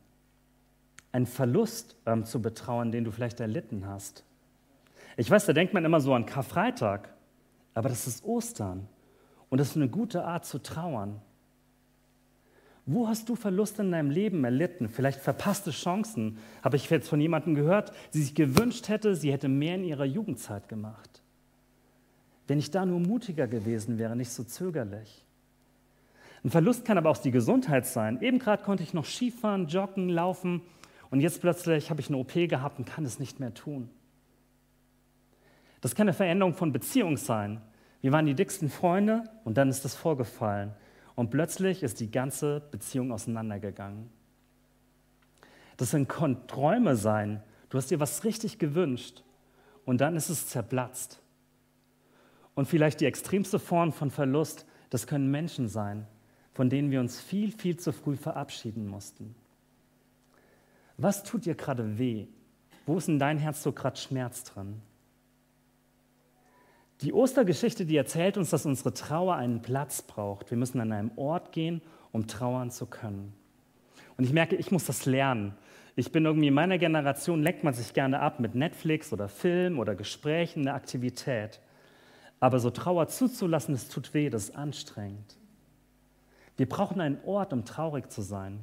Einen 1.13 1.27
Verlust 1.27 1.95
ähm, 2.05 2.25
zu 2.25 2.43
betrauern, 2.43 2.91
den 2.91 3.05
du 3.05 3.13
vielleicht 3.13 3.39
erlitten 3.39 3.87
hast? 3.87 4.25
Ich 5.17 5.31
weiß, 5.31 5.47
da 5.47 5.53
denkt 5.53 5.73
man 5.73 5.85
immer 5.85 6.01
so 6.01 6.15
an 6.15 6.27
Karfreitag, 6.27 7.15
aber 7.75 7.91
das 7.91 8.09
ist 8.09 8.25
Ostern 8.25 8.89
und 9.51 9.59
das 9.59 9.71
ist 9.71 9.77
eine 9.77 9.89
gute 9.89 10.25
Art 10.25 10.47
zu 10.47 10.59
trauern. 10.59 11.21
Wo 12.87 13.07
hast 13.07 13.29
du 13.29 13.37
Verluste 13.37 13.83
in 13.83 13.93
deinem 13.93 14.11
Leben 14.11 14.43
erlitten? 14.43 14.89
Vielleicht 14.89 15.21
verpasste 15.21 15.71
Chancen. 15.71 16.39
Habe 16.63 16.77
ich 16.77 16.89
jetzt 16.89 17.09
von 17.09 17.21
jemandem 17.21 17.55
gehört, 17.55 17.93
die 18.15 18.23
sich 18.23 18.35
gewünscht 18.35 18.89
hätte, 18.89 19.15
sie 19.15 19.31
hätte 19.31 19.49
mehr 19.49 19.75
in 19.75 19.85
ihrer 19.85 20.07
Jugendzeit 20.07 20.69
gemacht. 20.69 21.23
Wenn 22.49 22.59
ich 22.59 22.71
da 22.71 22.85
nur 22.85 22.99
mutiger 22.99 23.47
gewesen 23.47 23.99
wäre, 23.99 24.17
nicht 24.17 24.33
so 24.33 24.43
zögerlich. 24.43 25.25
Ein 26.43 26.51
Verlust 26.51 26.85
kann 26.85 26.99
aber 26.99 27.11
auch 27.11 27.19
die 27.19 27.31
Gesundheit 27.31 27.87
sein. 27.87 28.21
Eben 28.23 28.39
gerade 28.39 28.63
konnte 28.65 28.83
ich 28.83 28.95
noch 28.95 29.05
Skifahren, 29.05 29.69
joggen, 29.69 30.09
laufen 30.09 30.63
und 31.11 31.21
jetzt 31.21 31.41
plötzlich 31.41 31.91
habe 31.91 32.01
ich 32.01 32.09
eine 32.09 32.17
OP 32.17 32.33
gehabt 32.33 32.79
und 32.79 32.87
kann 32.87 33.05
es 33.05 33.19
nicht 33.19 33.41
mehr 33.41 33.53
tun. 33.53 33.91
Das 35.81 35.95
kann 35.95 36.09
eine 36.09 36.15
Veränderung 36.15 36.55
von 36.55 36.73
Beziehung 36.73 37.17
sein. 37.17 37.61
Wir 38.01 38.13
waren 38.13 38.27
die 38.27 38.35
dicksten 38.35 38.71
Freunde 38.71 39.25
und 39.45 39.59
dann 39.59 39.69
ist 39.69 39.85
das 39.85 39.95
vorgefallen. 39.95 40.73
Und 41.15 41.31
plötzlich 41.31 41.83
ist 41.83 42.01
die 42.01 42.11
ganze 42.11 42.61
Beziehung 42.71 43.13
auseinandergegangen. 43.13 44.11
Das 45.77 45.91
sind 45.91 46.09
Träume 46.09 46.97
sein. 46.97 47.43
Du 47.69 47.79
hast 47.79 47.91
dir 47.91 48.01
was 48.01 48.25
richtig 48.25 48.59
gewünscht 48.59 49.23
und 49.85 50.01
dann 50.01 50.17
ist 50.17 50.29
es 50.29 50.49
zerplatzt. 50.49 51.21
Und 52.55 52.67
vielleicht 52.67 53.01
die 53.01 53.07
extremste 53.07 53.59
Form 53.59 53.93
von 53.93 54.11
Verlust, 54.11 54.67
das 54.91 55.07
können 55.07 55.31
Menschen 55.31 55.69
sein, 55.69 56.07
von 56.53 56.69
denen 56.69 56.91
wir 56.91 57.01
uns 57.01 57.21
viel, 57.21 57.53
viel 57.53 57.79
zu 57.79 57.93
früh 57.93 58.17
verabschieden 58.17 58.87
mussten. 58.87 59.35
Was 60.97 61.23
tut 61.23 61.47
dir 61.47 61.55
gerade 61.55 61.99
weh? 61.99 62.27
Wo 62.85 62.99
ist 62.99 63.09
in 63.09 63.19
dein 63.19 63.39
Herz 63.39 63.63
so 63.63 63.73
gerade 63.73 63.97
Schmerz 63.97 64.45
drin? 64.45 64.83
Die 67.03 67.15
Ostergeschichte, 67.15 67.87
die 67.87 67.97
erzählt 67.97 68.37
uns, 68.37 68.51
dass 68.51 68.67
unsere 68.67 68.93
Trauer 68.93 69.37
einen 69.37 69.63
Platz 69.63 70.03
braucht. 70.03 70.51
Wir 70.51 70.59
müssen 70.59 70.81
an 70.81 70.93
einem 70.93 71.11
Ort 71.17 71.53
gehen, 71.53 71.81
um 72.13 72.27
trauern 72.27 72.71
zu 72.71 72.87
können. 72.87 73.33
Und 74.19 74.25
ich 74.25 74.33
merke, 74.33 74.57
ich 74.57 74.71
muss 74.71 74.85
das 74.85 75.07
lernen. 75.07 75.55
Ich 75.97 76.13
bin 76.13 76.27
irgendwie 76.27 76.49
in 76.49 76.55
meiner 76.55 76.77
Generation, 76.77 77.43
leckt 77.43 77.65
man 77.65 77.73
sich 77.73 77.95
gerne 77.95 78.21
ab 78.21 78.39
mit 78.39 78.55
Netflix 78.55 79.13
oder 79.13 79.29
Film 79.29 79.79
oder 79.79 79.95
Gesprächen, 79.95 80.61
eine 80.61 80.75
Aktivität. 80.75 81.61
Aber 82.39 82.59
so 82.59 82.71
Trauer 82.71 83.09
zuzulassen, 83.09 83.75
das 83.75 83.89
tut 83.89 84.13
weh, 84.13 84.29
das 84.29 84.45
ist 84.45 84.57
anstrengend. 84.57 85.37
Wir 86.59 86.69
brauchen 86.69 87.01
einen 87.01 87.19
Ort, 87.25 87.55
um 87.55 87.65
traurig 87.65 88.11
zu 88.11 88.21
sein. 88.21 88.61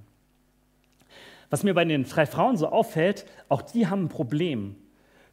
Was 1.49 1.63
mir 1.63 1.73
bei 1.73 1.85
den 1.85 2.03
drei 2.03 2.27
Frauen 2.27 2.57
so 2.57 2.67
auffällt, 2.69 3.25
auch 3.49 3.61
die 3.63 3.87
haben 3.87 4.05
ein 4.05 4.09
Problem. 4.09 4.75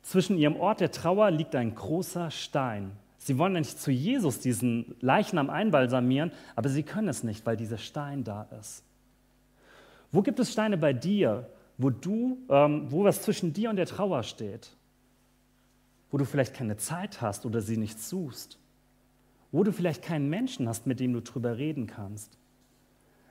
Zwischen 0.04 0.37
ihrem 0.37 0.56
Ort 0.56 0.80
der 0.80 0.90
Trauer 0.90 1.30
liegt 1.30 1.54
ein 1.54 1.75
großer 1.75 2.30
Stein. 2.30 2.92
Sie 3.16 3.38
wollen 3.38 3.54
nicht 3.54 3.80
zu 3.80 3.90
Jesus 3.90 4.38
diesen 4.38 4.94
Leichnam 5.00 5.49
einbalsamieren, 5.49 6.30
aber 6.54 6.68
sie 6.68 6.82
können 6.82 7.08
es 7.08 7.25
nicht, 7.25 7.46
weil 7.46 7.56
dieser 7.56 7.78
Stein 7.78 8.23
da 8.23 8.42
ist. 8.61 8.84
Wo 10.12 10.20
gibt 10.20 10.38
es 10.38 10.52
Steine 10.52 10.76
bei 10.76 10.92
dir, 10.92 11.49
wo 11.78 11.88
du, 11.88 12.37
ähm, 12.50 12.92
wo 12.92 13.02
was 13.02 13.23
zwischen 13.23 13.54
dir 13.54 13.70
und 13.70 13.76
der 13.76 13.87
Trauer 13.87 14.23
steht? 14.25 14.76
Wo 16.11 16.18
du 16.18 16.26
vielleicht 16.26 16.52
keine 16.52 16.76
Zeit 16.76 17.23
hast 17.23 17.46
oder 17.46 17.62
sie 17.62 17.78
nicht 17.78 17.99
suchst? 17.99 18.58
Wo 19.52 19.64
du 19.64 19.73
vielleicht 19.73 20.02
keinen 20.02 20.28
Menschen 20.28 20.68
hast, 20.68 20.87
mit 20.87 21.00
dem 21.00 21.14
du 21.14 21.23
drüber 21.23 21.56
reden 21.56 21.87
kannst? 21.87 22.37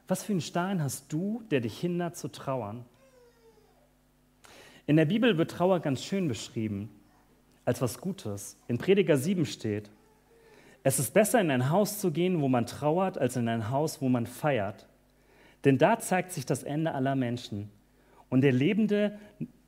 Was 0.08 0.24
für 0.24 0.34
einen 0.34 0.42
Stein 0.42 0.82
hast 0.82 1.14
du, 1.14 1.44
der 1.52 1.62
dich 1.62 1.80
hindert 1.80 2.18
zu 2.18 2.30
trauern? 2.30 2.84
In 4.86 4.98
der 4.98 5.06
Bibel 5.06 5.38
wird 5.38 5.52
Trauer 5.52 5.80
ganz 5.80 6.04
schön 6.04 6.28
beschrieben 6.28 6.90
als 7.66 7.82
was 7.82 8.02
Gutes. 8.02 8.58
In 8.68 8.78
Prediger 8.78 9.18
7 9.18 9.46
steht, 9.46 9.90
es 10.84 11.00
ist 11.00 11.14
besser 11.14 11.40
in 11.40 11.50
ein 11.50 11.70
Haus 11.70 12.00
zu 12.00 12.12
gehen, 12.12 12.42
wo 12.42 12.50
man 12.50 12.66
trauert, 12.66 13.18
als 13.18 13.38
in 13.38 13.48
ein 13.48 13.70
Haus, 13.70 14.02
wo 14.02 14.10
man 14.10 14.28
feiert. 14.28 14.86
Denn 15.64 15.78
da 15.78 15.98
zeigt 15.98 16.34
sich 16.34 16.46
das 16.46 16.64
Ende 16.64 16.94
aller 16.94 17.16
Menschen. 17.16 17.70
Und 18.30 18.42
der 18.42 18.52
Lebende 18.52 19.18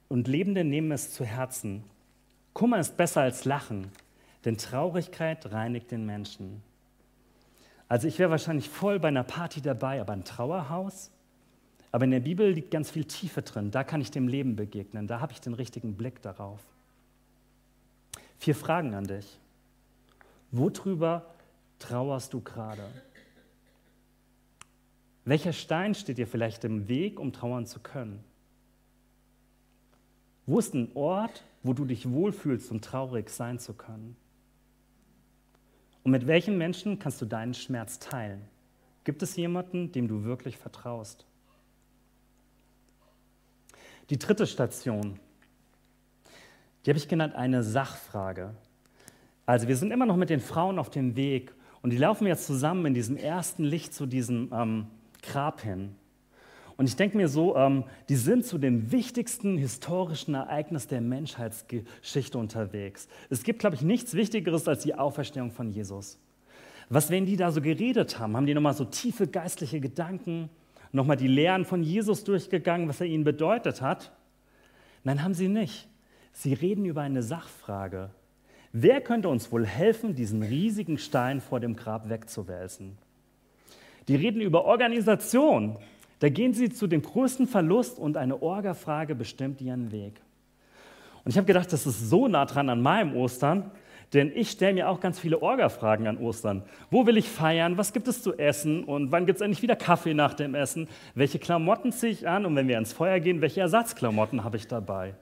und 0.09 0.27
Lebende 0.27 0.65
nehmen 0.65 0.91
es 0.91 1.13
zu 1.13 1.23
Herzen. 1.23 1.83
Kummer 2.53 2.79
ist 2.79 2.97
besser 2.97 3.21
als 3.21 3.45
Lachen, 3.45 3.91
denn 4.43 4.57
Traurigkeit 4.57 5.51
reinigt 5.51 5.91
den 5.91 6.05
Menschen. 6.05 6.61
Also 7.87 8.07
ich 8.07 8.19
wäre 8.19 8.31
wahrscheinlich 8.31 8.69
voll 8.69 8.99
bei 8.99 9.07
einer 9.07 9.23
Party 9.23 9.61
dabei, 9.61 10.01
aber 10.01 10.13
ein 10.13 10.25
Trauerhaus? 10.25 11.11
Aber 11.95 12.03
in 12.03 12.11
der 12.11 12.19
Bibel 12.19 12.51
liegt 12.51 12.71
ganz 12.71 12.91
viel 12.91 13.05
Tiefe 13.05 13.41
drin. 13.41 13.71
Da 13.71 13.85
kann 13.85 14.01
ich 14.01 14.11
dem 14.11 14.27
Leben 14.27 14.57
begegnen. 14.57 15.07
Da 15.07 15.21
habe 15.21 15.31
ich 15.31 15.39
den 15.39 15.53
richtigen 15.53 15.95
Blick 15.95 16.21
darauf. 16.21 16.59
Vier 18.37 18.53
Fragen 18.53 18.93
an 18.95 19.05
dich. 19.05 19.39
Worüber 20.51 21.33
trauerst 21.79 22.33
du 22.33 22.41
gerade? 22.41 22.83
Welcher 25.23 25.53
Stein 25.53 25.95
steht 25.95 26.17
dir 26.17 26.27
vielleicht 26.27 26.65
im 26.65 26.89
Weg, 26.89 27.17
um 27.17 27.31
trauern 27.31 27.65
zu 27.65 27.79
können? 27.79 28.21
Wo 30.45 30.59
ist 30.59 30.73
ein 30.73 30.91
Ort, 30.95 31.45
wo 31.63 31.71
du 31.71 31.85
dich 31.85 32.11
wohlfühlst, 32.11 32.71
um 32.71 32.81
traurig 32.81 33.29
sein 33.29 33.57
zu 33.57 33.71
können? 33.71 34.17
Und 36.03 36.11
mit 36.11 36.27
welchen 36.27 36.57
Menschen 36.57 36.99
kannst 36.99 37.21
du 37.21 37.25
deinen 37.25 37.53
Schmerz 37.53 37.99
teilen? 37.99 38.41
Gibt 39.05 39.23
es 39.23 39.37
jemanden, 39.37 39.93
dem 39.93 40.09
du 40.09 40.25
wirklich 40.25 40.57
vertraust? 40.57 41.25
Die 44.09 44.19
dritte 44.19 44.45
Station, 44.45 45.19
die 46.85 46.91
habe 46.91 46.97
ich 46.97 47.07
genannt 47.07 47.35
eine 47.35 47.63
Sachfrage. 47.63 48.53
Also 49.45 49.67
wir 49.67 49.75
sind 49.75 49.91
immer 49.91 50.05
noch 50.05 50.15
mit 50.15 50.29
den 50.29 50.39
Frauen 50.39 50.77
auf 50.77 50.89
dem 50.89 51.15
Weg 51.15 51.53
und 51.81 51.91
die 51.91 51.97
laufen 51.97 52.27
jetzt 52.27 52.45
zusammen 52.45 52.85
in 52.85 52.93
diesem 52.93 53.17
ersten 53.17 53.63
Licht 53.63 53.93
zu 53.93 54.05
diesem 54.05 54.51
ähm, 54.53 54.87
Grab 55.21 55.61
hin. 55.61 55.95
Und 56.77 56.87
ich 56.87 56.95
denke 56.95 57.15
mir 57.15 57.29
so, 57.29 57.55
ähm, 57.55 57.85
die 58.09 58.15
sind 58.15 58.45
zu 58.45 58.57
dem 58.57 58.91
wichtigsten 58.91 59.57
historischen 59.57 60.33
Ereignis 60.33 60.87
der 60.87 61.01
Menschheitsgeschichte 61.01 62.37
unterwegs. 62.37 63.07
Es 63.29 63.43
gibt, 63.43 63.59
glaube 63.59 63.75
ich, 63.75 63.81
nichts 63.81 64.13
Wichtigeres 64.13 64.67
als 64.67 64.83
die 64.83 64.93
Auferstehung 64.93 65.51
von 65.51 65.69
Jesus. 65.69 66.19
Was 66.89 67.09
werden 67.09 67.25
die 67.25 67.37
da 67.37 67.51
so 67.51 67.61
geredet 67.61 68.19
haben? 68.19 68.35
Haben 68.35 68.45
die 68.45 68.53
nochmal 68.53 68.73
so 68.73 68.85
tiefe 68.85 69.27
geistliche 69.27 69.79
Gedanken? 69.79 70.49
Nochmal 70.95 71.17
die 71.17 71.27
Lehren 71.27 71.65
von 71.65 71.83
Jesus 71.83 72.23
durchgegangen, 72.23 72.87
was 72.87 73.01
er 73.01 73.07
ihnen 73.07 73.23
bedeutet 73.23 73.81
hat? 73.81 74.11
Nein, 75.03 75.23
haben 75.23 75.33
sie 75.33 75.47
nicht. 75.47 75.87
Sie 76.31 76.53
reden 76.53 76.85
über 76.85 77.01
eine 77.01 77.21
Sachfrage. 77.21 78.09
Wer 78.71 79.01
könnte 79.01 79.29
uns 79.29 79.51
wohl 79.51 79.65
helfen, 79.65 80.15
diesen 80.15 80.43
riesigen 80.43 80.97
Stein 80.97 81.39
vor 81.39 81.59
dem 81.59 81.75
Grab 81.75 82.09
wegzuwälzen? 82.09 82.97
Die 84.07 84.15
reden 84.15 84.41
über 84.41 84.65
Organisation. 84.65 85.77
Da 86.19 86.29
gehen 86.29 86.53
sie 86.53 86.69
zu 86.69 86.87
dem 86.87 87.01
größten 87.01 87.47
Verlust 87.47 87.99
und 87.99 88.17
eine 88.17 88.41
Orgafrage 88.41 89.15
bestimmt 89.15 89.61
ihren 89.61 89.91
Weg. 89.91 90.21
Und 91.23 91.31
ich 91.31 91.37
habe 91.37 91.47
gedacht, 91.47 91.71
das 91.71 91.85
ist 91.85 92.09
so 92.09 92.27
nah 92.27 92.45
dran 92.45 92.69
an 92.69 92.81
meinem 92.81 93.15
Ostern, 93.15 93.71
denn 94.15 94.31
ich 94.33 94.51
stelle 94.51 94.73
mir 94.73 94.89
auch 94.89 94.99
ganz 94.99 95.19
viele 95.19 95.41
Orga-Fragen 95.41 96.07
an 96.07 96.17
Ostern. 96.17 96.63
Wo 96.89 97.05
will 97.05 97.17
ich 97.17 97.29
feiern? 97.29 97.77
Was 97.77 97.93
gibt 97.93 98.07
es 98.07 98.23
zu 98.23 98.37
essen? 98.37 98.83
Und 98.83 99.11
wann 99.11 99.25
gibt 99.25 99.37
es 99.37 99.41
endlich 99.41 99.61
wieder 99.61 99.75
Kaffee 99.75 100.13
nach 100.13 100.33
dem 100.33 100.55
Essen? 100.55 100.87
Welche 101.13 101.37
Klamotten 101.37 101.91
ziehe 101.91 102.11
ich 102.11 102.27
an? 102.27 102.45
Und 102.45 102.55
wenn 102.55 102.67
wir 102.67 102.75
ans 102.75 102.93
Feuer 102.93 103.19
gehen, 103.19 103.41
welche 103.41 103.61
Ersatzklamotten 103.61 104.43
habe 104.43 104.57
ich 104.57 104.67
dabei? 104.67 105.13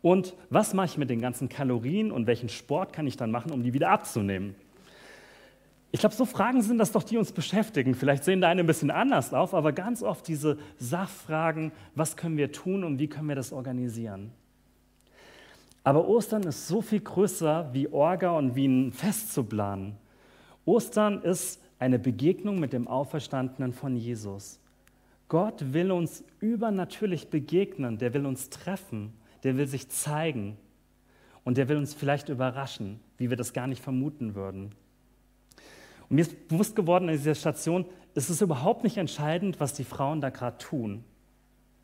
Und 0.00 0.34
was 0.50 0.74
mache 0.74 0.86
ich 0.86 0.98
mit 0.98 1.10
den 1.10 1.20
ganzen 1.20 1.48
Kalorien 1.48 2.12
und 2.12 2.26
welchen 2.26 2.48
Sport 2.48 2.92
kann 2.92 3.06
ich 3.06 3.16
dann 3.16 3.30
machen, 3.30 3.50
um 3.50 3.62
die 3.62 3.72
wieder 3.72 3.90
abzunehmen? 3.90 4.54
Ich 5.90 6.00
glaube, 6.00 6.14
so 6.14 6.26
Fragen 6.26 6.60
sind 6.60 6.78
das 6.78 6.92
doch, 6.92 7.02
die 7.02 7.16
uns 7.16 7.32
beschäftigen. 7.32 7.94
Vielleicht 7.94 8.22
sehen 8.22 8.42
da 8.42 8.48
eine 8.48 8.60
ein 8.60 8.66
bisschen 8.66 8.90
anders 8.90 9.32
auf, 9.32 9.54
aber 9.54 9.72
ganz 9.72 10.02
oft 10.02 10.28
diese 10.28 10.58
Sachfragen, 10.76 11.72
was 11.94 12.16
können 12.16 12.36
wir 12.36 12.52
tun 12.52 12.84
und 12.84 12.98
wie 12.98 13.08
können 13.08 13.28
wir 13.28 13.36
das 13.36 13.52
organisieren? 13.52 14.32
Aber 15.88 16.06
Ostern 16.06 16.42
ist 16.42 16.68
so 16.68 16.82
viel 16.82 17.00
größer 17.00 17.70
wie 17.72 17.88
Orga 17.88 18.36
und 18.36 18.54
wie 18.54 18.66
ein 18.66 18.92
Fest 18.92 19.32
zu 19.32 19.42
planen. 19.42 19.96
Ostern 20.66 21.22
ist 21.22 21.62
eine 21.78 21.98
Begegnung 21.98 22.60
mit 22.60 22.74
dem 22.74 22.86
Auferstandenen 22.86 23.72
von 23.72 23.96
Jesus. 23.96 24.60
Gott 25.28 25.72
will 25.72 25.90
uns 25.90 26.22
übernatürlich 26.40 27.30
begegnen, 27.30 27.96
der 27.96 28.12
will 28.12 28.26
uns 28.26 28.50
treffen, 28.50 29.14
der 29.44 29.56
will 29.56 29.66
sich 29.66 29.88
zeigen 29.88 30.58
und 31.42 31.56
der 31.56 31.70
will 31.70 31.78
uns 31.78 31.94
vielleicht 31.94 32.28
überraschen, 32.28 33.00
wie 33.16 33.30
wir 33.30 33.38
das 33.38 33.54
gar 33.54 33.66
nicht 33.66 33.82
vermuten 33.82 34.34
würden. 34.34 34.72
Und 36.10 36.16
mir 36.16 36.20
ist 36.20 36.48
bewusst 36.48 36.76
geworden 36.76 37.08
an 37.08 37.14
dieser 37.14 37.34
Station, 37.34 37.86
es 38.14 38.28
ist 38.28 38.42
überhaupt 38.42 38.84
nicht 38.84 38.98
entscheidend, 38.98 39.58
was 39.58 39.72
die 39.72 39.84
Frauen 39.84 40.20
da 40.20 40.28
gerade 40.28 40.58
tun, 40.58 41.02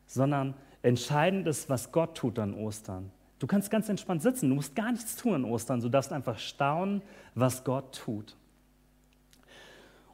sondern 0.05 0.53
entscheidend 0.83 1.47
ist, 1.47 1.71
was 1.71 1.91
Gott 1.91 2.15
tut 2.15 2.37
an 2.37 2.53
Ostern. 2.53 3.09
Du 3.39 3.47
kannst 3.47 3.69
ganz 3.69 3.89
entspannt 3.89 4.21
sitzen, 4.21 4.49
du 4.49 4.55
musst 4.55 4.75
gar 4.75 4.91
nichts 4.91 5.15
tun 5.15 5.33
an 5.33 5.45
Ostern, 5.45 5.81
du 5.81 5.89
darfst 5.89 6.13
einfach 6.13 6.39
staunen, 6.39 7.01
was 7.33 7.63
Gott 7.63 7.95
tut. 7.95 8.35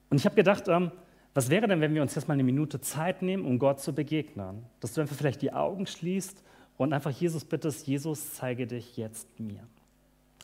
Und 0.10 0.18
ich 0.18 0.26
habe 0.26 0.36
gedacht, 0.36 0.68
ähm, 0.68 0.92
was 1.34 1.50
wäre 1.50 1.68
denn, 1.68 1.80
wenn 1.80 1.94
wir 1.94 2.02
uns 2.02 2.16
jetzt 2.16 2.28
mal 2.28 2.34
eine 2.34 2.44
Minute 2.44 2.82
Zeit 2.82 3.22
nehmen, 3.22 3.46
um 3.46 3.58
Gott 3.58 3.80
zu 3.80 3.94
begegnen? 3.94 4.66
Dass 4.80 4.94
du 4.94 5.02
einfach 5.02 5.16
vielleicht 5.16 5.42
die 5.42 5.54
Augen 5.54 5.86
schließt 5.86 6.44
und 6.78 6.94
einfach 6.94 7.12
Jesus 7.12 7.46
bittest, 7.46 7.88
Jesus, 7.88 8.34
zeige 8.34 8.68
dich 8.68 8.98
jetzt 8.98 9.40
mir. 9.40 9.66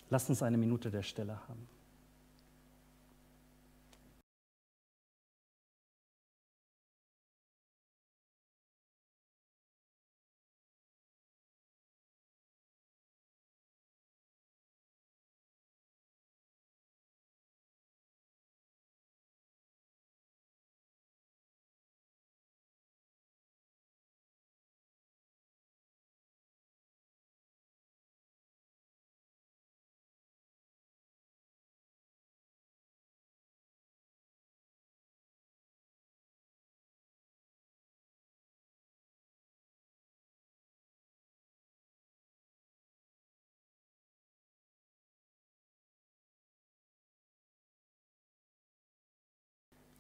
Lass 0.10 0.30
uns 0.30 0.42
eine 0.42 0.58
Minute 0.58 0.90
der 0.90 1.04
Stille 1.04 1.38
haben. 1.50 1.68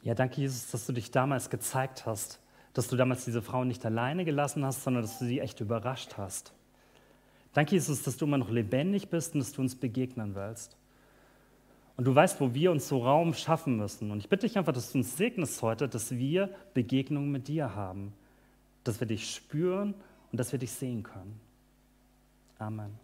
Ja, 0.03 0.13
danke, 0.13 0.41
Jesus, 0.41 0.71
dass 0.71 0.85
du 0.85 0.93
dich 0.93 1.11
damals 1.11 1.49
gezeigt 1.49 2.05
hast, 2.05 2.39
dass 2.73 2.87
du 2.87 2.95
damals 2.95 3.25
diese 3.25 3.41
Frau 3.41 3.63
nicht 3.63 3.85
alleine 3.85 4.25
gelassen 4.25 4.63
hast, 4.63 4.83
sondern 4.83 5.03
dass 5.03 5.19
du 5.19 5.25
sie 5.25 5.39
echt 5.39 5.59
überrascht 5.59 6.15
hast. 6.17 6.53
Danke, 7.53 7.71
Jesus, 7.75 8.03
dass 8.03 8.17
du 8.17 8.25
immer 8.25 8.37
noch 8.37 8.51
lebendig 8.51 9.09
bist 9.09 9.33
und 9.33 9.39
dass 9.39 9.51
du 9.51 9.61
uns 9.61 9.75
begegnen 9.75 10.35
willst. 10.35 10.77
Und 11.95 12.05
du 12.05 12.13
weißt, 12.13 12.39
wo 12.39 12.53
wir 12.53 12.71
uns 12.71 12.87
so 12.87 13.03
Raum 13.03 13.33
schaffen 13.33 13.77
müssen. 13.77 14.11
Und 14.11 14.19
ich 14.19 14.29
bitte 14.29 14.45
dich 14.45 14.57
einfach, 14.57 14.73
dass 14.73 14.91
du 14.91 14.99
uns 14.99 15.17
segnest 15.17 15.59
heute, 15.63 15.89
dass 15.89 16.11
wir 16.11 16.51
Begegnungen 16.75 17.31
mit 17.31 17.47
dir 17.47 17.73
haben, 17.73 18.13
dass 18.83 18.99
wir 18.99 19.07
dich 19.07 19.33
spüren 19.33 19.95
und 20.31 20.39
dass 20.39 20.51
wir 20.51 20.59
dich 20.59 20.71
sehen 20.71 21.01
können. 21.01 21.39
Amen. 22.59 22.99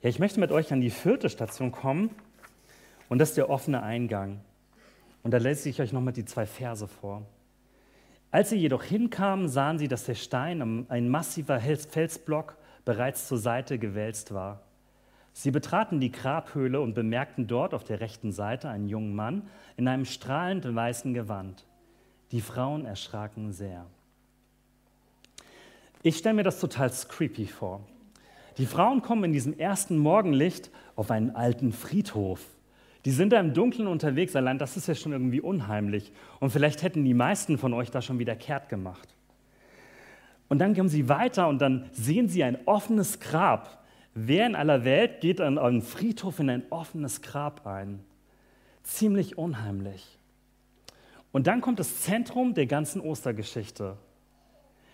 Ja, 0.00 0.08
ich 0.08 0.20
möchte 0.20 0.38
mit 0.38 0.52
euch 0.52 0.72
an 0.72 0.80
die 0.80 0.90
vierte 0.90 1.28
Station 1.28 1.72
kommen 1.72 2.10
und 3.08 3.18
das 3.18 3.30
ist 3.30 3.36
der 3.36 3.50
offene 3.50 3.82
Eingang. 3.82 4.40
Und 5.22 5.32
da 5.32 5.38
lese 5.38 5.68
ich 5.68 5.80
euch 5.80 5.92
nochmal 5.92 6.12
die 6.12 6.24
zwei 6.24 6.46
Verse 6.46 6.86
vor. 6.86 7.22
Als 8.30 8.50
sie 8.50 8.56
jedoch 8.56 8.82
hinkamen, 8.82 9.48
sahen 9.48 9.78
sie, 9.78 9.88
dass 9.88 10.04
der 10.04 10.14
Stein, 10.14 10.86
ein 10.88 11.08
massiver 11.08 11.60
Felsblock, 11.60 12.56
bereits 12.84 13.26
zur 13.26 13.38
Seite 13.38 13.78
gewälzt 13.78 14.32
war. 14.32 14.62
Sie 15.32 15.50
betraten 15.50 16.00
die 16.00 16.10
Grabhöhle 16.10 16.80
und 16.80 16.94
bemerkten 16.94 17.46
dort 17.46 17.72
auf 17.72 17.84
der 17.84 18.00
rechten 18.00 18.32
Seite 18.32 18.68
einen 18.68 18.88
jungen 18.88 19.14
Mann 19.14 19.48
in 19.76 19.86
einem 19.86 20.04
strahlend 20.04 20.74
weißen 20.74 21.14
Gewand. 21.14 21.64
Die 22.32 22.40
Frauen 22.40 22.84
erschraken 22.84 23.52
sehr. 23.52 23.86
Ich 26.02 26.18
stelle 26.18 26.34
mir 26.34 26.42
das 26.42 26.60
total 26.60 26.90
creepy 26.90 27.46
vor. 27.46 27.80
Die 28.58 28.66
Frauen 28.66 29.02
kommen 29.02 29.24
in 29.24 29.32
diesem 29.32 29.56
ersten 29.58 29.98
Morgenlicht 29.98 30.70
auf 30.96 31.10
einen 31.10 31.36
alten 31.36 31.72
Friedhof. 31.72 32.44
Die 33.04 33.10
sind 33.10 33.32
da 33.32 33.40
im 33.40 33.54
Dunkeln 33.54 33.86
unterwegs, 33.86 34.34
allein 34.34 34.58
das 34.58 34.76
ist 34.76 34.88
ja 34.88 34.94
schon 34.94 35.12
irgendwie 35.12 35.40
unheimlich. 35.40 36.12
Und 36.40 36.50
vielleicht 36.50 36.82
hätten 36.82 37.04
die 37.04 37.14
meisten 37.14 37.58
von 37.58 37.72
euch 37.72 37.90
da 37.90 38.02
schon 38.02 38.18
wieder 38.18 38.36
kehrt 38.36 38.68
gemacht. 38.68 39.14
Und 40.48 40.58
dann 40.58 40.74
kommen 40.74 40.88
sie 40.88 41.08
weiter 41.08 41.48
und 41.48 41.60
dann 41.60 41.88
sehen 41.92 42.28
sie 42.28 42.42
ein 42.42 42.58
offenes 42.66 43.20
Grab. 43.20 43.84
Wer 44.14 44.46
in 44.46 44.56
aller 44.56 44.84
Welt 44.84 45.20
geht 45.20 45.40
an 45.40 45.58
einen 45.58 45.82
Friedhof 45.82 46.40
in 46.40 46.50
ein 46.50 46.62
offenes 46.70 47.22
Grab 47.22 47.66
ein? 47.66 48.00
Ziemlich 48.82 49.38
unheimlich. 49.38 50.18
Und 51.30 51.46
dann 51.46 51.60
kommt 51.60 51.78
das 51.78 52.00
Zentrum 52.00 52.54
der 52.54 52.66
ganzen 52.66 53.00
Ostergeschichte. 53.00 53.96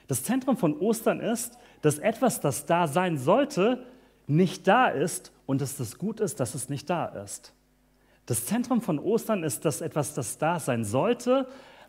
Das 0.08 0.24
Zentrum 0.24 0.56
von 0.56 0.78
Ostern 0.78 1.20
ist, 1.20 1.56
dass 1.80 1.98
etwas, 1.98 2.40
das 2.40 2.66
da 2.66 2.86
sein 2.86 3.16
sollte, 3.16 3.86
nicht 4.26 4.66
da 4.66 4.88
ist 4.88 5.32
und 5.46 5.60
dass 5.60 5.78
es 5.78 5.98
gut 5.98 6.20
ist, 6.20 6.40
dass 6.40 6.54
es 6.54 6.68
nicht 6.68 6.90
da 6.90 7.06
ist. 7.06 7.54
Das 8.26 8.46
Zentrum 8.46 8.80
von 8.80 8.98
Ostern 8.98 9.42
ist, 9.42 9.64
dass 9.64 9.80
etwas, 9.80 10.14
das 10.14 10.38
da 10.38 10.58
sein 10.58 10.84
sollte, 10.84 11.46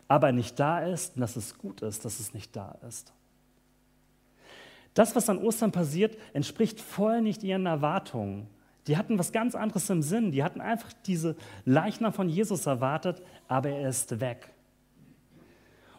aber 0.08 0.32
nicht 0.32 0.60
da 0.60 0.80
ist 0.80 1.16
und 1.16 1.20
dass 1.22 1.36
es 1.36 1.56
gut 1.58 1.82
ist, 1.82 2.04
dass 2.04 2.20
es 2.20 2.34
nicht 2.34 2.54
da 2.54 2.76
ist. 2.86 3.12
Das, 4.94 5.16
was 5.16 5.28
an 5.28 5.38
Ostern 5.38 5.72
passiert, 5.72 6.16
entspricht 6.32 6.80
voll 6.80 7.22
nicht 7.22 7.42
ihren 7.42 7.66
Erwartungen. 7.66 8.46
Die 8.86 8.96
hatten 8.96 9.18
was 9.18 9.32
ganz 9.32 9.54
anderes 9.54 9.90
im 9.90 10.00
Sinn. 10.00 10.30
Die 10.30 10.44
hatten 10.44 10.60
einfach 10.60 10.92
diese 11.06 11.36
Leichnam 11.64 12.12
von 12.12 12.28
Jesus 12.28 12.66
erwartet, 12.66 13.20
aber 13.48 13.70
er 13.70 13.88
ist 13.88 14.20
weg. 14.20 14.48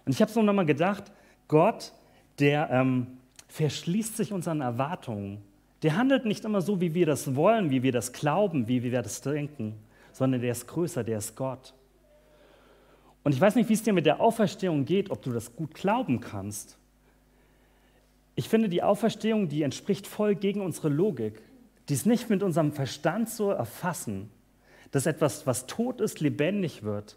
Und 0.06 0.14
ich 0.14 0.22
habe 0.22 0.32
so 0.32 0.42
nochmal 0.42 0.66
gedacht, 0.66 1.12
Gott, 1.48 1.92
der 2.40 2.70
ähm, 2.72 3.18
verschließt 3.50 4.16
sich 4.16 4.32
unseren 4.32 4.62
Erwartungen. 4.62 5.44
Der 5.84 5.98
handelt 5.98 6.26
nicht 6.26 6.46
immer 6.46 6.62
so, 6.62 6.80
wie 6.80 6.94
wir 6.94 7.06
das 7.06 7.36
wollen, 7.36 7.70
wie 7.70 7.84
wir 7.84 7.92
das 7.92 8.14
glauben, 8.14 8.68
wie 8.68 8.84
wir 8.84 9.02
das 9.02 9.22
denken 9.22 9.76
sondern 10.18 10.42
der 10.42 10.52
ist 10.52 10.68
größer, 10.68 11.04
der 11.04 11.20
ist 11.20 11.36
Gott. 11.36 11.76
Und 13.24 13.36
ich 13.36 13.42
weiß 13.42 13.54
nicht, 13.54 13.70
wie 13.70 13.74
es 13.74 13.84
dir 13.84 13.94
mit 13.94 14.08
der 14.08 14.20
Auferstehung 14.20 14.84
geht, 14.86 15.12
ob 15.12 15.22
du 15.22 15.32
das 15.32 15.56
gut 15.56 15.76
glauben 15.76 16.22
kannst. 16.22 16.80
Ich 18.34 18.50
finde, 18.50 18.68
die 18.68 18.82
Auferstehung, 18.82 19.48
die 19.48 19.62
entspricht 19.62 20.08
voll 20.08 20.34
gegen 20.34 20.62
unsere 20.62 20.90
Logik. 20.90 21.40
Die 21.88 21.94
ist 21.94 22.08
nicht 22.08 22.32
mit 22.32 22.42
unserem 22.42 22.72
Verstand 22.72 23.30
zu 23.30 23.50
erfassen, 23.50 24.32
dass 24.90 25.06
etwas, 25.06 25.46
was 25.46 25.68
tot 25.68 26.02
ist, 26.02 26.20
lebendig 26.20 26.82
wird. 26.82 27.16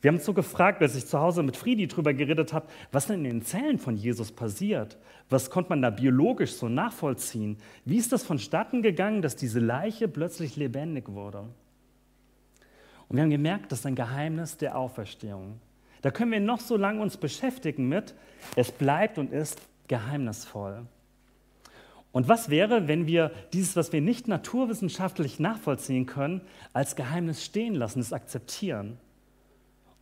Wir 0.00 0.10
haben 0.10 0.16
uns 0.18 0.24
so 0.24 0.32
gefragt, 0.32 0.80
als 0.80 0.94
ich 0.94 1.06
zu 1.06 1.18
Hause 1.18 1.42
mit 1.42 1.56
Friedi 1.56 1.88
drüber 1.88 2.14
geredet 2.14 2.52
habe, 2.52 2.68
was 2.92 3.08
denn 3.08 3.24
in 3.24 3.38
den 3.38 3.42
Zellen 3.42 3.78
von 3.78 3.96
Jesus 3.96 4.30
passiert. 4.30 4.96
Was 5.28 5.50
konnte 5.50 5.70
man 5.70 5.82
da 5.82 5.90
biologisch 5.90 6.52
so 6.52 6.68
nachvollziehen? 6.68 7.56
Wie 7.84 7.96
ist 7.96 8.12
das 8.12 8.22
vonstatten 8.22 8.82
gegangen, 8.82 9.22
dass 9.22 9.34
diese 9.34 9.58
Leiche 9.58 10.06
plötzlich 10.06 10.54
lebendig 10.54 11.08
wurde? 11.08 11.48
Und 13.08 13.16
wir 13.16 13.22
haben 13.22 13.30
gemerkt, 13.30 13.72
das 13.72 13.80
ist 13.80 13.86
ein 13.86 13.94
Geheimnis 13.94 14.56
der 14.56 14.76
Auferstehung. 14.76 15.60
Da 16.02 16.10
können 16.10 16.32
wir 16.32 16.40
noch 16.40 16.60
so 16.60 16.76
lange 16.76 17.00
uns 17.00 17.16
beschäftigen 17.16 17.88
mit, 17.88 18.14
es 18.54 18.70
bleibt 18.70 19.18
und 19.18 19.32
ist 19.32 19.60
geheimnisvoll. 19.88 20.86
Und 22.12 22.28
was 22.28 22.48
wäre, 22.50 22.88
wenn 22.88 23.06
wir 23.06 23.30
dieses, 23.52 23.76
was 23.76 23.92
wir 23.92 24.00
nicht 24.00 24.28
naturwissenschaftlich 24.28 25.40
nachvollziehen 25.40 26.06
können, 26.06 26.40
als 26.72 26.96
Geheimnis 26.96 27.44
stehen 27.44 27.74
lassen, 27.74 28.00
es 28.00 28.12
akzeptieren? 28.12 28.98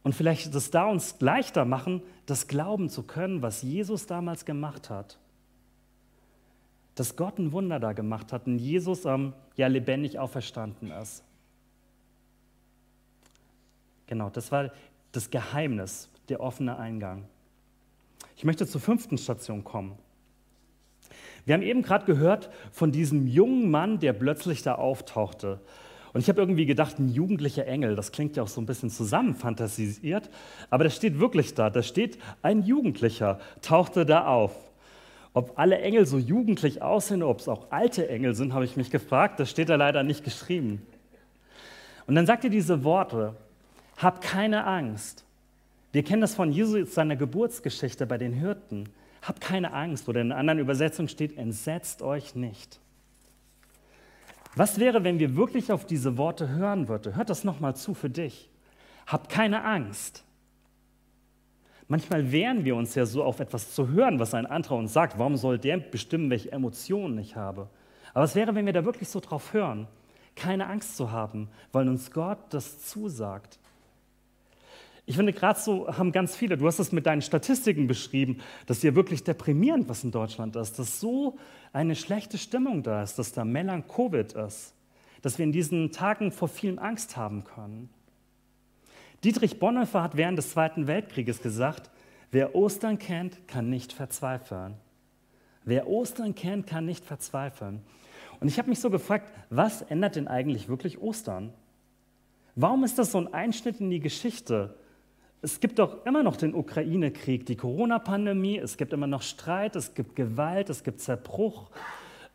Und 0.03 0.15
vielleicht 0.15 0.55
das 0.55 0.71
da 0.71 0.87
uns 0.87 1.21
leichter 1.21 1.65
machen, 1.65 2.03
das 2.27 2.47
glauben 2.47 2.89
zu 2.89 3.03
können, 3.03 3.43
was 3.43 3.63
Jesus 3.63 4.07
damals 4.07 4.45
gemacht 4.45 4.89
hat. 4.89 5.19
Dass 6.95 7.17
Gott 7.17 7.39
ein 7.39 7.51
Wunder 7.53 7.81
da 7.81 7.93
gemacht 7.93 8.33
hat 8.33 8.47
und 8.47 8.59
Jesus 8.59 9.05
ähm, 9.05 9.33
ja 9.57 9.67
lebendig 9.67 10.19
auferstanden 10.19 10.93
ist. 10.93 11.25
Genau, 14.07 14.31
das 14.31 14.53
war 14.53 14.71
das 15.13 15.31
Geheimnis, 15.31 16.09
der 16.29 16.41
offene 16.41 16.79
Eingang. 16.79 17.27
Ich 18.37 18.45
möchte 18.45 18.67
zur 18.67 18.81
fünften 18.81 19.19
Station 19.19 19.65
kommen. 19.65 19.99
Wir 21.45 21.55
haben 21.55 21.63
eben 21.63 21.83
gerade 21.83 22.05
gehört 22.05 22.51
von 22.73 22.93
diesem 22.93 23.27
jungen 23.27 23.71
Mann, 23.71 24.01
der 24.01 24.13
plötzlich 24.13 24.63
da 24.63 24.75
auftauchte. 24.75 25.61
Und 26.13 26.21
ich 26.21 26.29
habe 26.29 26.41
irgendwie 26.41 26.67
gedacht, 26.67 26.99
ein 26.99 27.09
jugendlicher 27.09 27.67
Engel, 27.67 27.95
das 27.95 28.11
klingt 28.11 28.37
ja 28.37 28.43
auch 28.43 28.49
so 28.49 28.61
ein 28.61 28.67
bisschen 28.67 28.91
zusammenfantasiert, 28.91 30.31
aber 30.71 30.85
das 30.85 30.97
steht 30.97 31.21
wirklich 31.21 31.55
da. 31.55 31.71
Da 31.71 31.83
steht, 31.83 32.19
ein 32.43 32.63
Jugendlicher 32.63 33.39
tauchte 33.63 34.07
da 34.07 34.27
auf. 34.27 34.53
Ob 35.35 35.59
alle 35.59 35.79
Engel 35.79 36.07
so 36.07 36.17
jugendlich 36.17 36.81
aussehen, 36.81 37.23
ob 37.23 37.41
es 37.41 37.49
auch 37.49 37.71
alte 37.71 38.09
Engel 38.09 38.35
sind, 38.35 38.55
habe 38.55 38.65
ich 38.65 38.77
mich 38.77 38.91
gefragt. 38.91 39.39
Das 39.39 39.51
steht 39.51 39.69
da 39.69 39.77
leider 39.77 40.03
nicht 40.03 40.25
geschrieben. 40.25 40.81
Und 42.07 42.15
dann 42.15 42.27
sagt 42.27 42.45
er 42.45 42.51
diese 42.51 42.83
Worte, 42.83 43.37
hab 43.97 44.21
keine 44.21 44.65
Angst. 44.65 45.25
Wir 45.93 46.03
kennen 46.03 46.21
das 46.21 46.35
von 46.35 46.53
Jesus 46.53 46.95
seiner 46.95 47.17
Geburtsgeschichte 47.17 48.07
bei 48.07 48.19
den 48.19 48.33
Hirten. 48.33 48.89
Hab 49.23 49.41
keine 49.41 49.73
Angst. 49.73 50.09
Oder 50.09 50.21
in 50.21 50.31
einer 50.31 50.41
anderen 50.41 50.59
Übersetzung 50.59 51.09
steht, 51.09 51.37
entsetzt 51.39 52.03
euch 52.03 52.35
nicht. 52.35 52.81
Was 54.55 54.79
wäre, 54.79 55.05
wenn 55.05 55.19
wir 55.19 55.37
wirklich 55.37 55.73
auf 55.73 55.85
diese 55.85 56.17
Worte 56.17 56.49
hören 56.49 56.89
würden? 56.89 57.15
Hört 57.15 57.31
das 57.31 57.45
nochmal 57.45 57.77
zu 57.77 57.95
für 57.95 58.11
dich. 58.11 58.51
Hab 59.07 59.29
keine 59.29 59.65
Angst. 59.65 60.25
Manchmal 61.89 62.33
wehren 62.33 62.65
wir 62.65 62.75
uns 62.75 62.95
ja 62.95 63.07
so 63.07 63.23
auf 63.23 63.39
etwas 63.39 63.73
zu 63.73 63.89
hören, 63.89 64.19
was 64.19 64.35
ein 64.35 64.47
anderer 64.47 64.77
uns 64.77 64.93
sagt. 64.93 65.19
Warum 65.19 65.37
soll 65.37 65.59
der 65.59 65.79
bestimmen, 65.79 66.31
welche 66.31 66.51
Emotionen 66.51 67.19
ich 67.19 67.37
habe? 67.37 67.69
Aber 68.13 68.25
was 68.25 68.35
wäre, 68.35 68.55
wenn 68.55 68.67
wir 68.67 68.73
da 68.73 68.85
wirklich 68.85 69.09
so 69.09 69.21
drauf 69.21 69.53
hören? 69.53 69.87
Keine 70.35 70.67
Angst 70.67 70.97
zu 70.97 71.13
haben, 71.13 71.49
weil 71.71 71.89
uns 71.89 72.11
Gott 72.11 72.39
das 72.51 72.81
zusagt. 72.85 73.59
Ich 75.09 75.17
finde, 75.17 75.33
gerade 75.33 75.59
so 75.59 75.87
haben 75.87 76.11
ganz 76.11 76.35
viele, 76.35 76.59
du 76.59 76.67
hast 76.67 76.81
es 76.81 76.91
mit 76.91 77.07
deinen 77.07 77.23
Statistiken 77.23 77.87
beschrieben, 77.87 78.39
dass 78.67 78.81
hier 78.81 78.97
wirklich 78.97 79.23
deprimierend, 79.23 79.89
was 79.89 80.03
in 80.03 80.11
Deutschland 80.11 80.57
ist, 80.57 80.81
dass 80.81 81.01
so 81.01 81.39
eine 81.73 81.95
schlechte 81.95 82.39
Stimmung 82.39 82.83
da 82.83 83.05
ist, 83.05 83.17
dass 83.17 83.33
da 83.33 83.45
Melanchovid 83.45 84.33
ist, 84.33 84.75
dass 85.23 85.39
wir 85.39 85.45
in 85.45 85.53
diesen 85.53 85.93
Tagen 85.93 86.33
vor 86.33 86.49
vielen 86.49 86.81
Angst 86.81 87.17
haben 87.17 87.45
können. 87.45 87.89
Dietrich 89.23 89.61
Bonhoeffer 89.61 90.03
hat 90.03 90.17
während 90.17 90.39
des 90.39 90.51
Zweiten 90.51 90.89
Weltkrieges 90.89 91.41
gesagt, 91.41 91.89
wer 92.33 92.57
Ostern 92.57 92.99
kennt, 92.99 93.47
kann 93.47 93.71
nicht 93.71 93.93
verzweifeln. 93.93 94.75
Wer 95.65 95.89
Ostern 95.89 96.35
kennt, 96.35 96.67
kann 96.67 96.85
nicht 96.85 97.05
verzweifeln. 97.05 97.81
Und 98.41 98.49
ich 98.49 98.59
habe 98.59 98.69
mich 98.69 98.81
so 98.81 98.91
gefragt, 98.91 99.33
was 99.51 99.83
ändert 99.83 100.17
denn 100.17 100.27
eigentlich 100.27 100.69
wirklich 100.69 101.01
Ostern? 101.01 101.53
Warum 102.57 102.85
ist 102.85 102.99
das 102.99 103.13
so 103.13 103.19
ein 103.19 103.33
Einschnitt 103.33 103.81
in 103.81 103.91
die 103.91 104.01
Geschichte? 104.01 104.75
Es 105.43 105.61
gibt 105.61 105.79
doch 105.79 106.05
immer 106.07 106.23
noch 106.23 106.37
den 106.37 106.55
Ukraine-Krieg, 106.55 107.47
die 107.47 107.57
Corona-Pandemie, 107.57 108.59
es 108.59 108.77
gibt 108.77 108.93
immer 108.93 109.07
noch 109.07 109.23
Streit, 109.23 109.77
es 109.77 109.95
gibt 109.95 110.17
Gewalt, 110.17 110.71
es 110.71 110.83
gibt 110.83 111.01
Zerbruch, 111.01 111.71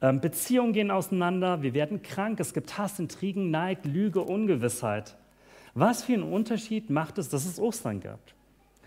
ähm, 0.01 0.21
Beziehungen 0.21 0.73
gehen 0.73 0.91
auseinander, 0.91 1.61
wir 1.61 1.73
werden 1.73 2.01
krank, 2.01 2.39
es 2.39 2.53
gibt 2.53 2.77
Hass, 2.77 2.99
Intrigen, 2.99 3.51
Neid, 3.51 3.85
Lüge, 3.85 4.21
Ungewissheit. 4.21 5.15
Was 5.73 6.03
für 6.03 6.13
einen 6.13 6.23
Unterschied 6.23 6.89
macht 6.89 7.17
es, 7.17 7.29
dass 7.29 7.45
es 7.45 7.59
Ostern 7.59 7.99
gibt? 7.99 8.35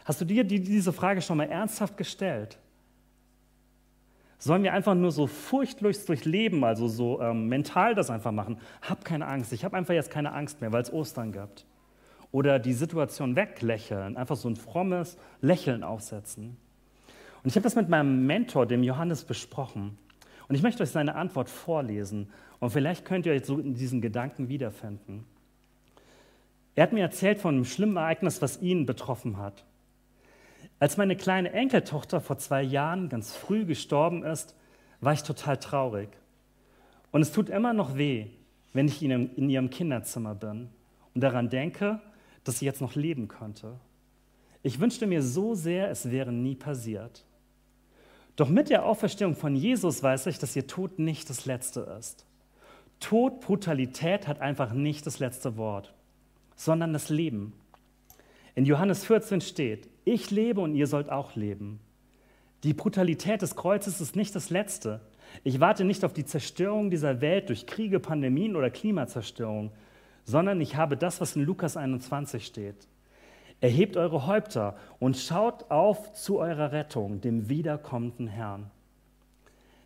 Hast 0.05 0.20
du 0.20 0.24
dir 0.24 0.44
diese 0.44 0.92
Frage 0.92 1.22
schon 1.22 1.38
mal 1.38 1.48
ernsthaft 1.48 1.96
gestellt? 1.96 2.59
Sollen 4.38 4.62
wir 4.62 4.74
einfach 4.74 4.94
nur 4.94 5.11
so 5.11 5.27
furchtlos 5.27 6.05
durchleben, 6.05 6.64
also 6.64 6.88
so 6.88 7.20
ähm, 7.22 7.48
mental 7.48 7.94
das 7.94 8.11
einfach 8.11 8.33
machen? 8.33 8.59
Hab 8.83 9.05
keine 9.05 9.27
Angst, 9.27 9.53
ich 9.53 9.64
habe 9.64 9.77
einfach 9.77 9.94
jetzt 9.94 10.11
keine 10.11 10.33
Angst 10.33 10.61
mehr, 10.61 10.72
weil 10.72 10.83
es 10.83 10.92
Ostern 10.92 11.33
gibt. 11.33 11.64
Oder 12.35 12.59
die 12.59 12.73
Situation 12.73 13.37
weglächeln, 13.37 14.16
einfach 14.16 14.35
so 14.35 14.49
ein 14.49 14.57
frommes 14.57 15.16
Lächeln 15.40 15.85
aufsetzen. 15.85 16.57
Und 17.44 17.49
ich 17.49 17.55
habe 17.55 17.62
das 17.62 17.77
mit 17.77 17.88
meinem 17.88 18.27
Mentor, 18.27 18.66
dem 18.66 18.83
Johannes, 18.83 19.23
besprochen. 19.23 19.97
Und 20.49 20.57
ich 20.57 20.62
möchte 20.64 20.83
euch 20.83 20.90
seine 20.90 21.14
Antwort 21.14 21.49
vorlesen. 21.49 22.29
Und 22.59 22.70
vielleicht 22.70 23.05
könnt 23.05 23.25
ihr 23.25 23.35
euch 23.35 23.44
so 23.44 23.61
in 23.61 23.75
diesen 23.75 24.01
Gedanken 24.01 24.49
wiederfinden. 24.49 25.25
Er 26.75 26.83
hat 26.83 26.92
mir 26.92 27.03
erzählt 27.03 27.38
von 27.38 27.55
einem 27.55 27.64
schlimmen 27.64 27.99
Ereignis, 27.99 28.42
was 28.42 28.61
ihn 28.61 28.85
betroffen 28.85 29.37
hat. 29.37 29.64
Als 30.81 30.97
meine 30.97 31.14
kleine 31.14 31.53
Enkeltochter 31.53 32.20
vor 32.20 32.38
zwei 32.38 32.64
Jahren 32.64 33.11
ganz 33.11 33.37
früh 33.37 33.64
gestorben 33.64 34.25
ist, 34.25 34.57
war 35.01 35.12
ich 35.12 35.23
total 35.23 35.59
traurig. 35.59 36.09
Und 37.12 37.23
es 37.23 37.31
tut 37.31 37.49
immer 37.49 37.75
noch 37.75 37.97
weh, 37.97 38.27
wenn 38.73 38.88
ich 38.88 39.05
in 39.05 39.51
ihrem 39.51 39.70
Kinderzimmer 39.70 40.35
bin 40.35 40.68
und 41.14 41.20
daran 41.20 41.49
denke, 41.49 42.01
dass 42.44 42.59
sie 42.59 42.66
jetzt 42.66 42.80
noch 42.80 42.94
leben 42.94 43.28
könnte. 43.28 43.78
Ich 44.62 44.80
wünschte 44.80 45.07
mir 45.07 45.22
so 45.22 45.54
sehr, 45.54 45.90
es 45.90 46.11
wäre 46.11 46.33
nie 46.33 46.54
passiert. 46.54 47.24
Doch 48.37 48.48
mit 48.48 48.70
der 48.70 48.85
Auferstehung 48.85 49.37
von 49.37 49.54
Jesus 49.54 50.02
weiß 50.02 50.26
ich, 50.26 50.38
dass 50.38 50.57
ihr 50.57 50.66
Tod 50.66 50.98
nicht 50.98 51.30
das 51.30 51.46
Letzte 51.46 51.80
ist. 51.98 52.26
Tod, 53.00 53.40
Brutalität 53.40 54.26
hat 54.26 54.40
einfach 54.40 54.72
nicht 54.72 55.07
das 55.07 55.18
letzte 55.18 55.57
Wort, 55.57 55.92
sondern 56.57 56.92
das 56.92 57.11
Leben. 57.11 57.52
In 58.54 58.64
Johannes 58.64 59.04
14 59.04 59.40
steht, 59.40 59.88
ich 60.04 60.30
lebe 60.30 60.61
und 60.61 60.74
ihr 60.74 60.87
sollt 60.87 61.11
auch 61.11 61.35
leben. 61.35 61.80
Die 62.62 62.72
Brutalität 62.72 63.42
des 63.42 63.57
Kreuzes 63.57 64.00
ist 64.00 64.16
nicht 64.16 64.35
das 64.35 64.50
Letzte. 64.50 65.00
Ich 65.42 65.61
warte 65.61 65.85
nicht 65.85 66.04
auf 66.04 66.12
die 66.12 66.24
Zerstörung 66.24 66.90
dieser 66.90 67.20
Welt 67.20 67.48
durch 67.48 67.66
Kriege, 67.66 68.00
Pandemien 68.00 68.57
oder 68.57 68.70
Klimazerstörung, 68.70 69.72
sondern 70.25 70.61
ich 70.61 70.77
habe 70.77 70.97
das, 70.97 71.21
was 71.21 71.37
in 71.37 71.45
Lukas 71.45 71.77
21 71.77 72.45
steht. 72.45 72.89
Erhebt 73.61 73.97
eure 73.97 74.27
Häupter 74.27 74.77
und 74.99 75.17
schaut 75.17 75.71
auf 75.71 76.13
zu 76.13 76.39
eurer 76.39 76.73
Rettung, 76.73 77.21
dem 77.21 77.49
wiederkommenden 77.49 78.27
Herrn. 78.27 78.71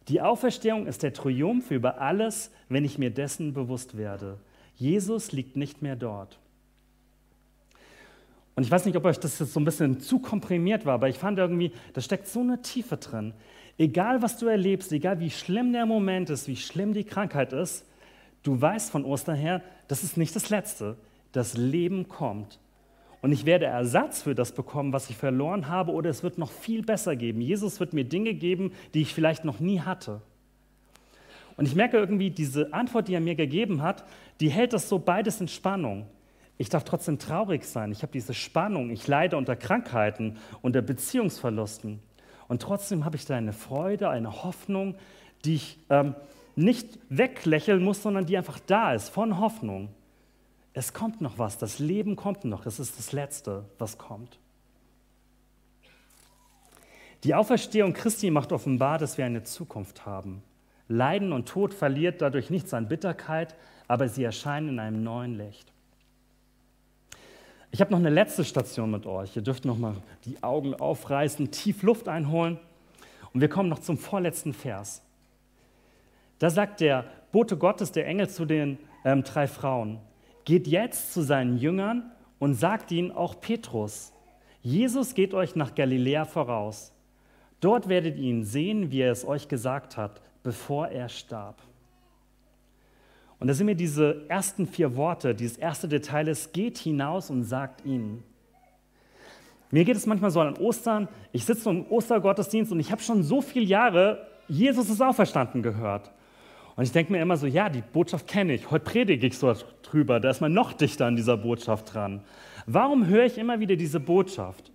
Die 0.09 0.22
Auferstehung 0.22 0.87
ist 0.87 1.03
der 1.03 1.12
Triumph 1.12 1.70
über 1.70 2.01
alles, 2.01 2.51
wenn 2.68 2.85
ich 2.85 2.98
mir 2.98 3.11
dessen 3.11 3.53
bewusst 3.53 3.96
werde. 3.96 4.38
Jesus 4.74 5.33
liegt 5.33 5.57
nicht 5.57 5.83
mehr 5.83 5.96
dort. 5.96 6.38
Und 8.55 8.64
ich 8.64 8.70
weiß 8.70 8.87
nicht, 8.87 8.96
ob 8.96 9.05
euch 9.05 9.20
das 9.20 9.38
jetzt 9.38 9.53
so 9.53 9.61
ein 9.61 9.64
bisschen 9.64 10.01
zu 10.01 10.18
komprimiert 10.18 10.85
war, 10.85 10.94
aber 10.94 11.09
ich 11.09 11.18
fand 11.18 11.38
irgendwie, 11.38 11.72
da 11.92 12.01
steckt 12.01 12.27
so 12.27 12.40
eine 12.40 12.61
Tiefe 12.62 12.96
drin. 12.96 13.35
Egal, 13.77 14.22
was 14.22 14.38
du 14.38 14.46
erlebst, 14.46 14.90
egal 14.90 15.20
wie 15.20 15.31
schlimm 15.31 15.72
der 15.72 15.87
Moment 15.87 16.31
ist, 16.31 16.48
wie 16.48 16.57
schlimm 16.57 16.92
die 16.92 17.05
Krankheit 17.05 17.53
ist, 17.53 17.88
du 18.42 18.61
weißt 18.61 18.90
von 18.90 19.05
Ostern 19.05 19.37
her, 19.37 19.62
das 19.88 20.05
ist 20.05 20.16
nicht 20.16 20.35
das 20.37 20.51
Letzte. 20.51 20.96
Das 21.33 21.57
Leben 21.57 22.09
kommt. 22.09 22.59
Und 23.20 23.33
ich 23.33 23.44
werde 23.44 23.66
Ersatz 23.66 24.22
für 24.22 24.35
das 24.35 24.53
bekommen, 24.53 24.92
was 24.92 25.11
ich 25.11 25.16
verloren 25.16 25.68
habe, 25.68 25.92
oder 25.92 26.09
es 26.09 26.22
wird 26.22 26.38
noch 26.38 26.53
viel 26.53 26.83
besser 26.83 27.16
geben. 27.16 27.40
Jesus 27.40 27.81
wird 27.81 27.92
mir 27.92 28.05
Dinge 28.05 28.35
geben, 28.35 28.72
die 28.94 29.03
ich 29.03 29.12
vielleicht 29.12 29.44
noch 29.44 29.61
nie 29.61 29.81
hatte. 29.81 30.20
Und 31.57 31.66
ich 31.66 31.74
merke 31.74 31.96
irgendwie, 31.96 32.31
diese 32.31 32.72
Antwort, 32.72 33.09
die 33.09 33.14
er 33.14 33.20
mir 33.20 33.35
gegeben 33.35 33.83
hat, 33.83 34.05
die 34.38 34.48
hält 34.48 34.72
das 34.72 34.88
so 34.88 35.01
beides 35.01 35.40
in 35.40 35.48
Spannung. 35.48 36.07
Ich 36.57 36.68
darf 36.68 36.85
trotzdem 36.85 37.18
traurig 37.18 37.64
sein. 37.64 37.90
Ich 37.90 38.03
habe 38.03 38.12
diese 38.12 38.35
Spannung. 38.35 38.90
Ich 38.90 39.09
leide 39.09 39.37
unter 39.37 39.57
Krankheiten, 39.57 40.37
unter 40.62 40.83
Beziehungsverlusten. 40.83 42.01
Und 42.46 42.62
trotzdem 42.62 43.05
habe 43.05 43.16
ich 43.16 43.27
da 43.27 43.37
eine 43.37 43.53
Freude, 43.53 44.09
eine 44.09 44.44
Hoffnung, 44.44 44.94
die 45.44 45.57
ich 45.57 45.79
ähm, 45.90 46.14
nicht 46.58 46.98
weglächeln 47.08 47.82
muss, 47.82 48.02
sondern 48.02 48.26
die 48.26 48.36
einfach 48.36 48.58
da 48.58 48.92
ist, 48.92 49.10
von 49.10 49.38
Hoffnung. 49.38 49.90
Es 50.74 50.92
kommt 50.92 51.20
noch 51.20 51.38
was, 51.38 51.56
das 51.56 51.78
Leben 51.78 52.16
kommt 52.16 52.44
noch, 52.44 52.66
es 52.66 52.80
ist 52.80 52.98
das 52.98 53.12
Letzte, 53.12 53.64
was 53.78 53.96
kommt. 53.96 54.38
Die 57.24 57.34
Auferstehung 57.34 57.92
Christi 57.92 58.30
macht 58.30 58.52
offenbar, 58.52 58.98
dass 58.98 59.18
wir 59.18 59.24
eine 59.24 59.44
Zukunft 59.44 60.04
haben. 60.04 60.42
Leiden 60.88 61.32
und 61.32 61.48
Tod 61.48 61.74
verliert 61.74 62.22
dadurch 62.22 62.50
nichts 62.50 62.74
an 62.74 62.88
Bitterkeit, 62.88 63.54
aber 63.86 64.08
sie 64.08 64.24
erscheinen 64.24 64.70
in 64.70 64.78
einem 64.80 65.02
neuen 65.02 65.36
Licht. 65.36 65.72
Ich 67.70 67.80
habe 67.80 67.90
noch 67.92 67.98
eine 67.98 68.10
letzte 68.10 68.44
Station 68.44 68.90
mit 68.90 69.06
euch. 69.06 69.36
Ihr 69.36 69.42
dürft 69.42 69.64
noch 69.64 69.78
mal 69.78 69.96
die 70.24 70.42
Augen 70.42 70.74
aufreißen, 70.74 71.50
tief 71.50 71.82
Luft 71.82 72.08
einholen 72.08 72.58
und 73.32 73.40
wir 73.40 73.48
kommen 73.48 73.68
noch 73.68 73.80
zum 73.80 73.98
vorletzten 73.98 74.52
Vers. 74.52 75.02
Da 76.38 76.51
sagt 76.51 76.81
der 76.81 77.05
Bote 77.33 77.57
Gottes, 77.57 77.92
der 77.92 78.07
Engel 78.07 78.29
zu 78.29 78.44
den 78.44 78.79
ähm, 79.05 79.22
drei 79.24 79.46
Frauen, 79.46 79.98
geht 80.44 80.66
jetzt 80.66 81.12
zu 81.12 81.22
seinen 81.22 81.59
Jüngern 81.59 82.11
und 82.38 82.55
sagt 82.55 82.92
ihnen 82.92 83.11
auch 83.11 83.40
Petrus, 83.40 84.12
Jesus 84.62 85.14
geht 85.14 85.35
euch 85.35 85.57
nach 85.57 85.74
Galiläa 85.74 86.24
voraus. 86.24 86.92
Dort 87.61 87.88
werdet 87.88 88.16
ihr 88.16 88.24
ihn 88.24 88.44
sehen, 88.44 88.90
wie 88.90 89.01
er 89.01 89.12
es 89.12 89.27
euch 89.27 89.48
gesagt 89.48 89.96
hat, 89.96 90.20
bevor 90.42 90.88
er 90.88 91.09
starb. 91.09 91.61
Und 93.40 93.46
da 93.48 93.55
sind 93.55 93.66
mir 93.66 93.77
diese 93.77 94.24
ersten 94.29 94.66
vier 94.66 94.96
Worte, 94.96 95.35
dieses 95.35 95.59
erste 95.59 95.88
Detail 95.88 96.29
ist, 96.29 96.53
geht 96.53 96.79
hinaus 96.79 97.31
und 97.31 97.44
sagt 97.44 97.85
ihnen. 97.85 98.22
Mir 99.70 99.85
geht 99.85 99.96
es 99.96 100.07
manchmal 100.07 100.31
so 100.31 100.40
an 100.40 100.57
Ostern, 100.57 101.09
ich 101.33 101.44
sitze 101.44 101.70
im 101.70 101.87
Ostergottesdienst 101.90 102.72
und 102.72 102.81
ich 102.81 102.90
habe 102.90 103.03
schon 103.03 103.22
so 103.22 103.40
viele 103.40 103.66
Jahre 103.66 104.27
Jesus 104.48 104.88
ist 104.88 105.03
auferstanden 105.03 105.62
gehört. 105.62 106.11
Und 106.78 106.84
ich 106.84 106.92
denke 106.92 107.10
mir 107.10 107.20
immer 107.20 107.36
so, 107.36 107.48
ja, 107.48 107.68
die 107.68 107.82
Botschaft 107.82 108.28
kenne 108.28 108.54
ich. 108.54 108.70
Heute 108.70 108.84
predige 108.84 109.26
ich 109.26 109.36
so 109.36 109.52
drüber. 109.82 110.20
Da 110.20 110.30
ist 110.30 110.40
man 110.40 110.52
noch 110.52 110.72
dichter 110.72 111.06
an 111.06 111.16
dieser 111.16 111.36
Botschaft 111.36 111.92
dran. 111.92 112.22
Warum 112.66 113.08
höre 113.08 113.24
ich 113.24 113.36
immer 113.36 113.58
wieder 113.58 113.74
diese 113.74 113.98
Botschaft? 113.98 114.70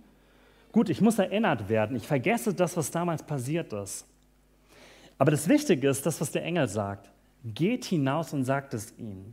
Gut, 0.70 0.90
ich 0.90 1.00
muss 1.00 1.18
erinnert 1.18 1.70
werden. 1.70 1.96
Ich 1.96 2.06
vergesse 2.06 2.52
das, 2.52 2.76
was 2.76 2.90
damals 2.90 3.22
passiert 3.22 3.72
ist. 3.72 4.06
Aber 5.16 5.30
das 5.30 5.48
Wichtige 5.48 5.88
ist 5.88 6.04
das, 6.04 6.20
was 6.20 6.30
der 6.30 6.44
Engel 6.44 6.68
sagt. 6.68 7.10
Geht 7.42 7.86
hinaus 7.86 8.34
und 8.34 8.44
sagt 8.44 8.74
es 8.74 8.92
ihnen. 8.98 9.32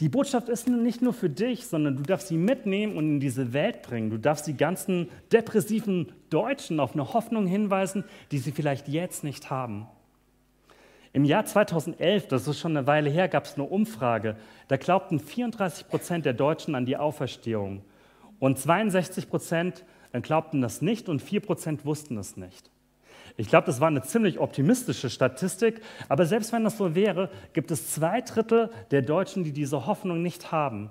Die 0.00 0.08
Botschaft 0.08 0.48
ist 0.48 0.66
nicht 0.66 1.02
nur 1.02 1.12
für 1.12 1.28
dich, 1.28 1.66
sondern 1.66 1.96
du 1.96 2.04
darfst 2.04 2.28
sie 2.28 2.38
mitnehmen 2.38 2.96
und 2.96 3.04
in 3.06 3.20
diese 3.20 3.52
Welt 3.52 3.82
bringen. 3.82 4.08
Du 4.08 4.18
darfst 4.18 4.46
die 4.46 4.56
ganzen 4.56 5.10
depressiven 5.30 6.10
Deutschen 6.30 6.80
auf 6.80 6.94
eine 6.94 7.12
Hoffnung 7.12 7.46
hinweisen, 7.46 8.04
die 8.30 8.38
sie 8.38 8.52
vielleicht 8.52 8.88
jetzt 8.88 9.24
nicht 9.24 9.50
haben. 9.50 9.88
Im 11.18 11.24
Jahr 11.24 11.44
2011, 11.44 12.28
das 12.28 12.46
ist 12.46 12.60
schon 12.60 12.76
eine 12.76 12.86
Weile 12.86 13.10
her, 13.10 13.26
gab 13.26 13.44
es 13.44 13.54
eine 13.54 13.64
Umfrage. 13.64 14.36
Da 14.68 14.76
glaubten 14.76 15.18
34 15.18 15.88
Prozent 15.88 16.24
der 16.24 16.32
Deutschen 16.32 16.76
an 16.76 16.86
die 16.86 16.96
Auferstehung. 16.96 17.82
Und 18.38 18.56
62 18.56 19.28
Prozent 19.28 19.84
glaubten 20.22 20.60
das 20.60 20.80
nicht 20.80 21.08
und 21.08 21.20
4 21.20 21.40
Prozent 21.40 21.84
wussten 21.84 22.18
es 22.18 22.36
nicht. 22.36 22.70
Ich 23.36 23.48
glaube, 23.48 23.66
das 23.66 23.80
war 23.80 23.88
eine 23.88 24.02
ziemlich 24.02 24.38
optimistische 24.38 25.10
Statistik, 25.10 25.80
aber 26.08 26.24
selbst 26.24 26.52
wenn 26.52 26.62
das 26.62 26.78
so 26.78 26.94
wäre, 26.94 27.30
gibt 27.52 27.72
es 27.72 27.90
zwei 27.90 28.20
Drittel 28.20 28.70
der 28.92 29.02
Deutschen, 29.02 29.42
die 29.42 29.52
diese 29.52 29.86
Hoffnung 29.86 30.22
nicht 30.22 30.52
haben. 30.52 30.90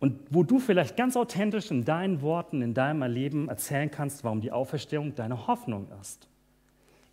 Und 0.00 0.18
wo 0.30 0.42
du 0.42 0.58
vielleicht 0.58 0.96
ganz 0.96 1.16
authentisch 1.16 1.70
in 1.70 1.84
deinen 1.84 2.22
Worten, 2.22 2.60
in 2.60 2.74
deinem 2.74 3.02
Erleben 3.02 3.48
erzählen 3.48 3.88
kannst, 3.88 4.24
warum 4.24 4.40
die 4.40 4.50
Auferstehung 4.50 5.14
deine 5.14 5.46
Hoffnung 5.46 5.86
ist. 6.00 6.26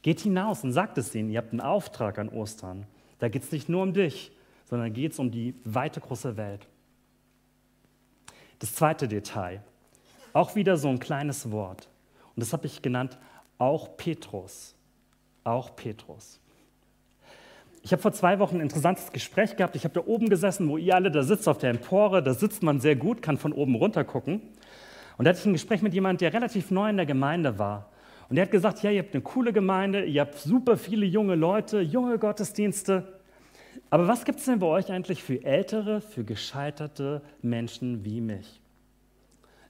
Geht 0.01 0.21
hinaus 0.21 0.63
und 0.63 0.71
sagt 0.71 0.97
es 0.97 1.13
ihnen, 1.13 1.29
ihr 1.29 1.37
habt 1.37 1.51
einen 1.51 1.61
Auftrag 1.61 2.17
an 2.17 2.29
Ostern. 2.29 2.85
Da 3.19 3.29
geht 3.29 3.43
es 3.43 3.51
nicht 3.51 3.69
nur 3.69 3.83
um 3.83 3.93
dich, 3.93 4.31
sondern 4.65 4.93
geht 4.93 5.11
es 5.11 5.19
um 5.19 5.31
die 5.31 5.53
weite 5.63 5.99
große 5.99 6.37
Welt. 6.37 6.67
Das 8.59 8.73
zweite 8.75 9.07
Detail, 9.07 9.61
auch 10.33 10.55
wieder 10.55 10.77
so 10.77 10.87
ein 10.87 10.99
kleines 10.99 11.51
Wort. 11.51 11.87
Und 12.35 12.41
das 12.41 12.53
habe 12.53 12.65
ich 12.65 12.81
genannt, 12.81 13.17
auch 13.57 13.97
Petrus. 13.97 14.75
Auch 15.43 15.75
Petrus. 15.75 16.39
Ich 17.83 17.91
habe 17.91 18.01
vor 18.01 18.13
zwei 18.13 18.39
Wochen 18.39 18.57
ein 18.57 18.61
interessantes 18.61 19.11
Gespräch 19.11 19.55
gehabt. 19.55 19.75
Ich 19.75 19.83
habe 19.83 19.93
da 19.93 20.01
oben 20.05 20.29
gesessen, 20.29 20.69
wo 20.69 20.77
ihr 20.77 20.95
alle 20.95 21.11
da 21.11 21.23
sitzt 21.23 21.47
auf 21.47 21.57
der 21.57 21.71
Empore. 21.71 22.21
Da 22.21 22.33
sitzt 22.33 22.61
man 22.61 22.79
sehr 22.79 22.95
gut, 22.95 23.21
kann 23.21 23.37
von 23.37 23.53
oben 23.53 23.75
runter 23.75 24.03
gucken. 24.03 24.41
Und 25.17 25.25
da 25.25 25.29
hatte 25.29 25.39
ich 25.39 25.45
ein 25.45 25.53
Gespräch 25.53 25.81
mit 25.81 25.93
jemandem, 25.93 26.19
der 26.19 26.33
relativ 26.33 26.71
neu 26.71 26.89
in 26.89 26.97
der 26.97 27.05
Gemeinde 27.05 27.57
war. 27.59 27.90
Und 28.31 28.37
er 28.37 28.43
hat 28.43 28.51
gesagt, 28.51 28.81
ja, 28.81 28.89
ihr 28.91 28.99
habt 28.99 29.13
eine 29.13 29.21
coole 29.21 29.51
Gemeinde, 29.51 30.05
ihr 30.05 30.21
habt 30.21 30.35
super 30.35 30.77
viele 30.77 31.05
junge 31.05 31.35
Leute, 31.35 31.81
junge 31.81 32.17
Gottesdienste. 32.17 33.19
Aber 33.89 34.07
was 34.07 34.23
gibt 34.23 34.39
es 34.39 34.45
denn 34.45 34.59
bei 34.59 34.67
euch 34.67 34.89
eigentlich 34.89 35.21
für 35.21 35.43
ältere, 35.43 35.99
für 35.99 36.23
gescheiterte 36.23 37.23
Menschen 37.41 38.05
wie 38.05 38.21
mich? 38.21 38.61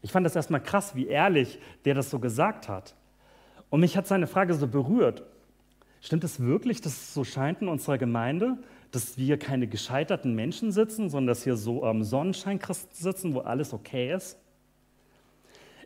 Ich 0.04 0.12
fand 0.12 0.28
das 0.28 0.36
erstmal 0.36 0.62
krass, 0.62 0.96
wie 0.96 1.08
ehrlich 1.08 1.58
der 1.86 1.96
das 1.96 2.12
so 2.12 2.20
gesagt 2.20 2.70
hat. 2.70 2.94
Und 3.72 3.80
mich 3.80 3.98
hat 3.98 4.06
seine 4.06 4.28
Frage 4.28 4.54
so 4.54 4.68
berührt. 4.68 5.24
Stimmt 6.00 6.24
es 6.24 6.40
wirklich, 6.40 6.82
dass 6.82 6.94
es 6.94 7.14
so 7.16 7.24
scheint 7.24 7.64
in 7.64 7.68
unserer 7.68 7.98
Gemeinde, 7.98 8.60
dass 8.92 9.18
wir 9.18 9.40
keine 9.40 9.66
gescheiterten 9.66 10.36
Menschen 10.36 10.72
sitzen, 10.72 11.10
sondern 11.10 11.30
dass 11.30 11.44
hier 11.44 11.56
so 11.56 11.84
am 11.84 12.04
Sonnenscheinchristen 12.04 12.96
sitzen, 12.96 13.34
wo 13.34 13.40
alles 13.40 13.74
okay 13.74 14.14
ist? 14.14 14.38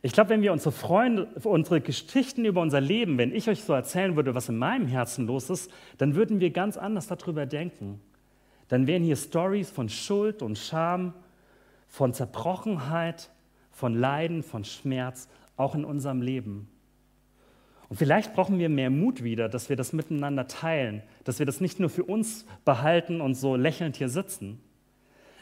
Ich 0.06 0.12
glaube, 0.12 0.30
wenn 0.30 0.44
wir 0.44 0.54
unsere 0.54 0.72
Freunde, 0.72 1.26
unsere 1.46 1.82
Geschichten 1.82 2.46
über 2.46 2.62
unser 2.62 2.80
Leben, 2.80 3.18
wenn 3.18 3.34
ich 3.34 3.50
euch 3.50 3.64
so 3.64 3.74
erzählen 3.74 4.16
würde, 4.16 4.36
was 4.36 4.50
in 4.50 4.56
meinem 4.56 4.86
Herzen 4.86 5.26
los 5.26 5.50
ist, 5.50 5.72
dann 5.98 6.14
würden 6.14 6.40
wir 6.40 6.52
ganz 6.52 6.78
anders 6.78 7.08
darüber 7.08 7.48
denken. 7.48 8.00
Dann 8.68 8.86
wären 8.86 9.02
hier 9.02 9.16
Stories 9.16 9.72
von 9.72 9.90
Schuld 9.90 10.44
und 10.44 10.60
Scham, 10.60 11.16
von 11.88 12.14
Zerbrochenheit, 12.14 13.32
von 13.72 13.96
Leiden, 13.96 14.44
von 14.44 14.64
Schmerz, 14.64 15.28
auch 15.58 15.74
in 15.74 15.84
unserem 15.84 16.22
Leben. 16.22 16.68
Und 17.90 17.98
vielleicht 17.98 18.36
brauchen 18.36 18.60
wir 18.60 18.70
mehr 18.70 18.92
Mut 18.92 19.24
wieder, 19.24 19.50
dass 19.50 19.70
wir 19.70 19.76
das 19.76 19.92
miteinander 19.92 20.48
teilen, 20.48 21.02
dass 21.24 21.40
wir 21.40 21.48
das 21.48 21.62
nicht 21.62 21.80
nur 21.80 21.90
für 21.90 22.04
uns 22.04 22.46
behalten 22.64 23.22
und 23.22 23.34
so 23.34 23.56
lächelnd 23.56 23.96
hier 23.96 24.10
sitzen. 24.10 24.62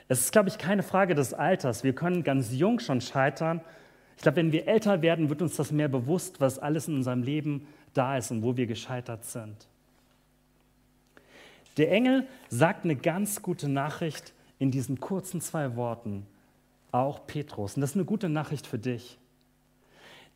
Es 0.08 0.22
ist, 0.22 0.32
glaube 0.32 0.48
ich, 0.48 0.58
keine 0.58 0.84
Frage 0.84 1.16
des 1.16 1.34
Alters. 1.34 1.84
Wir 1.84 1.94
können 1.94 2.24
ganz 2.24 2.54
jung 2.54 2.80
schon 2.80 3.02
scheitern. 3.02 3.60
Ich 4.16 4.24
glaube, 4.24 4.38
wenn 4.38 4.52
wir 4.52 4.68
älter 4.68 5.02
werden, 5.02 5.30
wird 5.30 5.42
uns 5.42 5.56
das 5.56 5.72
mehr 5.72 5.88
bewusst, 5.88 6.40
was 6.40 6.60
alles 6.60 6.88
in 6.88 6.96
unserem 6.96 7.24
Leben 7.24 7.68
da 7.94 8.18
ist 8.18 8.32
und 8.32 8.44
wo 8.44 8.58
wir 8.58 8.68
gescheitert 8.68 9.26
sind. 9.26 9.68
Der 11.78 11.92
Engel 11.92 12.28
sagt 12.50 12.86
eine 12.86 12.96
ganz 12.96 13.42
gute 13.42 13.68
Nachricht 13.68 14.34
in 14.60 14.72
diesen 14.72 15.00
kurzen 15.00 15.42
zwei 15.42 15.76
Worten, 15.76 16.26
auch 16.92 17.26
Petrus. 17.26 17.76
Und 17.76 17.82
das 17.82 17.92
ist 17.92 17.96
eine 17.96 18.06
gute 18.06 18.30
Nachricht 18.30 18.68
für 18.68 18.78
dich. 18.78 19.18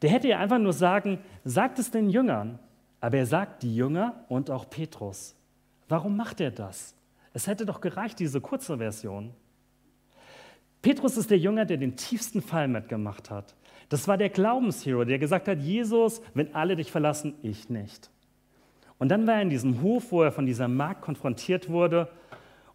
Der 0.02 0.10
hätte 0.10 0.28
ja 0.28 0.40
einfach 0.40 0.60
nur 0.60 0.74
sagen, 0.74 1.20
sagt 1.44 1.80
es 1.80 1.92
den 1.92 2.10
Jüngern. 2.10 2.60
Aber 3.00 3.18
er 3.18 3.26
sagt 3.26 3.64
die 3.64 3.76
Jünger 3.76 4.26
und 4.28 4.50
auch 4.50 4.70
Petrus. 4.70 5.36
Warum 5.88 6.18
macht 6.18 6.42
er 6.42 6.52
das? 6.52 6.96
Es 7.34 7.46
hätte 7.46 7.66
doch 7.66 7.80
gereicht, 7.80 8.20
diese 8.20 8.42
kurze 8.42 8.78
Version. 8.78 9.32
Petrus 10.82 11.18
ist 11.18 11.30
der 11.30 11.38
Jünger, 11.38 11.66
der 11.66 11.78
den 11.78 11.96
tiefsten 11.96 12.42
Fall 12.42 12.68
mitgemacht 12.68 13.30
hat. 13.30 13.56
Das 13.90 14.08
war 14.08 14.18
der 14.18 14.30
Glaubenshero, 14.30 15.06
der 15.06 15.20
gesagt 15.20 15.48
hat, 15.48 15.60
Jesus, 15.60 16.22
wenn 16.34 16.54
alle 16.54 16.76
dich 16.76 16.92
verlassen, 16.92 17.36
ich 17.42 17.70
nicht. 17.70 18.10
Und 18.98 19.10
dann 19.10 19.28
war 19.28 19.36
er 19.36 19.42
in 19.44 19.50
diesem 19.50 19.82
Hof, 19.82 20.12
wo 20.12 20.24
er 20.24 20.32
von 20.32 20.46
dieser 20.46 20.68
Magd 20.68 21.02
konfrontiert 21.02 21.70
wurde 21.70 22.10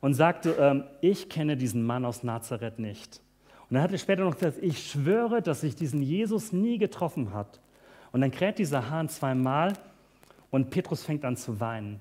und 0.01 0.14
sagte, 0.14 0.57
ähm, 0.59 0.85
ich 1.01 1.29
kenne 1.29 1.57
diesen 1.57 1.85
Mann 1.85 2.05
aus 2.05 2.22
Nazareth 2.22 2.79
nicht. 2.79 3.20
Und 3.68 3.75
dann 3.75 3.83
hat 3.83 3.92
er 3.92 3.98
später 3.98 4.25
noch 4.25 4.35
gesagt, 4.35 4.59
ich 4.62 4.90
schwöre, 4.90 5.42
dass 5.42 5.62
ich 5.62 5.75
diesen 5.75 6.03
Jesus 6.03 6.53
nie 6.53 6.79
getroffen 6.79 7.35
hat. 7.35 7.61
Und 8.12 8.20
dann 8.20 8.31
kräht 8.31 8.59
dieser 8.59 8.90
Hahn 8.90 9.09
zweimal 9.09 9.72
und 10.51 10.70
Petrus 10.70 11.03
fängt 11.05 11.25
an 11.25 11.37
zu 11.37 11.61
weinen. 11.61 12.01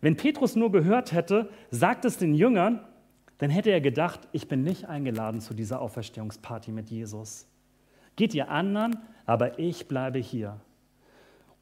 Wenn 0.00 0.16
Petrus 0.16 0.56
nur 0.56 0.72
gehört 0.72 1.12
hätte, 1.12 1.50
sagt 1.70 2.04
es 2.04 2.16
den 2.16 2.34
Jüngern, 2.34 2.80
dann 3.40 3.48
hätte 3.48 3.70
er 3.70 3.80
gedacht, 3.80 4.20
ich 4.32 4.48
bin 4.48 4.62
nicht 4.62 4.84
eingeladen 4.84 5.40
zu 5.40 5.54
dieser 5.54 5.80
Auferstehungsparty 5.80 6.72
mit 6.72 6.90
Jesus. 6.90 7.46
Geht 8.14 8.34
ihr 8.34 8.50
anderen, 8.50 8.98
aber 9.24 9.58
ich 9.58 9.88
bleibe 9.88 10.18
hier. 10.18 10.60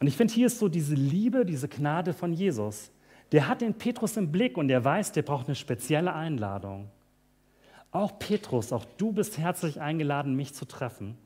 Und 0.01 0.09
ich 0.09 0.17
finde, 0.17 0.35
hier 0.35 0.49
ist 0.49 0.59
so 0.59 0.69
diese 0.69 0.97
Liebe, 0.97 1.45
diese 1.45 1.69
Gnade 1.69 2.13
von 2.13 2.33
Jesus. 2.33 2.91
Der 3.31 3.47
hat 3.47 3.61
den 3.61 3.75
Petrus 3.75 4.17
im 4.17 4.33
Blick 4.33 4.57
und 4.57 4.71
er 4.71 4.85
weiß, 4.85 5.13
der 5.13 5.23
braucht 5.23 5.47
eine 5.47 5.55
spezielle 5.55 6.13
Einladung. 6.13 6.91
Auch 7.93 8.19
Petrus, 8.19 8.73
auch 8.73 8.85
du 8.97 9.13
bist 9.13 9.39
herzlich 9.39 9.81
eingeladen, 9.81 10.35
mich 10.35 10.55
zu 10.55 10.65
treffen. 10.65 11.17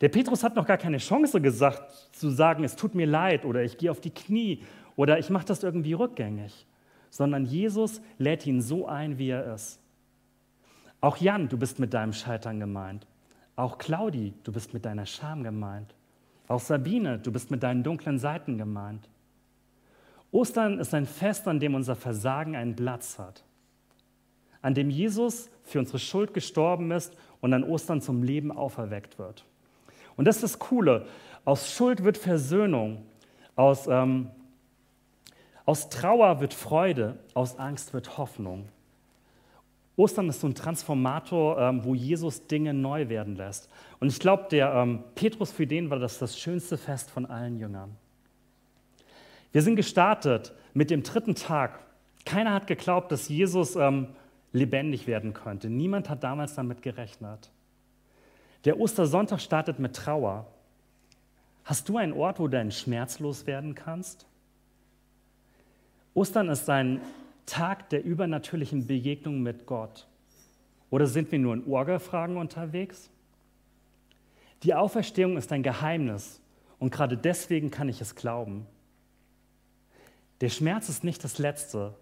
Der 0.00 0.08
Petrus 0.08 0.42
hat 0.42 0.56
noch 0.56 0.66
gar 0.66 0.78
keine 0.78 0.96
Chance 0.96 1.42
gesagt, 1.42 2.08
zu 2.12 2.30
sagen, 2.30 2.64
es 2.64 2.74
tut 2.74 2.94
mir 2.94 3.06
leid 3.06 3.44
oder 3.44 3.62
ich 3.62 3.76
gehe 3.76 3.90
auf 3.90 4.00
die 4.00 4.14
Knie 4.14 4.62
oder 4.96 5.18
ich 5.18 5.28
mache 5.28 5.44
das 5.44 5.62
irgendwie 5.62 5.92
rückgängig, 5.92 6.66
sondern 7.12 7.46
Jesus 7.46 8.02
lädt 8.18 8.44
ihn 8.46 8.60
so 8.60 8.88
ein, 8.88 9.18
wie 9.18 9.28
er 9.28 9.54
ist. 9.54 9.78
Auch 11.00 11.18
Jan, 11.18 11.48
du 11.48 11.56
bist 11.56 11.78
mit 11.78 11.94
deinem 11.94 12.12
Scheitern 12.12 12.58
gemeint. 12.58 13.06
Auch 13.54 13.78
Claudi, 13.78 14.34
du 14.42 14.50
bist 14.50 14.74
mit 14.74 14.84
deiner 14.84 15.06
Scham 15.06 15.44
gemeint. 15.44 15.94
Auch 16.48 16.60
Sabine, 16.60 17.20
du 17.20 17.30
bist 17.30 17.52
mit 17.52 17.62
deinen 17.62 17.84
dunklen 17.84 18.18
Seiten 18.18 18.58
gemeint. 18.58 19.08
Ostern 20.32 20.80
ist 20.80 20.94
ein 20.94 21.06
Fest, 21.06 21.46
an 21.46 21.60
dem 21.60 21.76
unser 21.76 21.94
Versagen 21.94 22.56
einen 22.56 22.74
Platz 22.74 23.18
hat 23.18 23.44
an 24.62 24.74
dem 24.74 24.88
Jesus 24.88 25.50
für 25.64 25.80
unsere 25.80 25.98
Schuld 25.98 26.32
gestorben 26.32 26.92
ist 26.92 27.14
und 27.40 27.52
an 27.52 27.64
Ostern 27.64 28.00
zum 28.00 28.22
Leben 28.22 28.50
auferweckt 28.50 29.18
wird. 29.18 29.44
Und 30.16 30.24
das 30.26 30.36
ist 30.36 30.42
das 30.42 30.58
Coole. 30.58 31.06
Aus 31.44 31.74
Schuld 31.74 32.04
wird 32.04 32.16
Versöhnung, 32.16 33.02
aus, 33.56 33.88
ähm, 33.88 34.30
aus 35.64 35.88
Trauer 35.88 36.40
wird 36.40 36.54
Freude, 36.54 37.18
aus 37.34 37.58
Angst 37.58 37.94
wird 37.94 38.18
Hoffnung. 38.18 38.68
Ostern 39.96 40.28
ist 40.28 40.40
so 40.40 40.46
ein 40.46 40.54
Transformator, 40.54 41.58
ähm, 41.60 41.84
wo 41.84 41.94
Jesus 41.94 42.46
Dinge 42.46 42.72
neu 42.72 43.08
werden 43.08 43.36
lässt. 43.36 43.68
Und 44.00 44.08
ich 44.08 44.18
glaube, 44.18 44.46
der 44.50 44.72
ähm, 44.72 45.04
Petrus, 45.14 45.52
für 45.52 45.66
den 45.66 45.90
war 45.90 45.98
das 45.98 46.18
das 46.18 46.38
schönste 46.38 46.78
Fest 46.78 47.10
von 47.10 47.26
allen 47.26 47.58
Jüngern. 47.58 47.94
Wir 49.52 49.60
sind 49.60 49.76
gestartet 49.76 50.54
mit 50.72 50.90
dem 50.90 51.02
dritten 51.02 51.34
Tag. 51.34 51.78
Keiner 52.24 52.54
hat 52.54 52.66
geglaubt, 52.66 53.12
dass 53.12 53.28
Jesus 53.28 53.76
ähm, 53.76 54.08
lebendig 54.52 55.06
werden 55.06 55.34
könnte. 55.34 55.68
Niemand 55.68 56.08
hat 56.08 56.24
damals 56.24 56.54
damit 56.54 56.80
gerechnet. 56.80 57.50
Der 58.64 58.80
Ostersonntag 58.80 59.40
startet 59.40 59.78
mit 59.78 59.94
Trauer. 59.94 60.46
Hast 61.64 61.88
du 61.88 61.98
einen 61.98 62.12
Ort, 62.14 62.40
wo 62.40 62.48
du 62.48 62.70
schmerzlos 62.70 63.46
werden 63.46 63.74
kannst? 63.74 64.26
Ostern 66.14 66.48
ist 66.48 66.68
ein 66.68 67.00
Tag 67.46 67.90
der 67.90 68.04
übernatürlichen 68.04 68.86
Begegnung 68.86 69.40
mit 69.42 69.66
Gott. 69.66 70.06
Oder 70.90 71.06
sind 71.06 71.32
wir 71.32 71.38
nur 71.38 71.54
in 71.54 71.66
Orgelfragen 71.66 72.36
unterwegs? 72.36 73.10
Die 74.62 74.74
Auferstehung 74.74 75.36
ist 75.36 75.52
ein 75.52 75.62
Geheimnis 75.62 76.40
und 76.78 76.92
gerade 76.92 77.16
deswegen 77.16 77.70
kann 77.70 77.88
ich 77.88 78.00
es 78.00 78.14
glauben. 78.14 78.66
Der 80.40 80.50
Schmerz 80.50 80.88
ist 80.88 81.02
nicht 81.02 81.24
das 81.24 81.38
Letzte, 81.38 81.94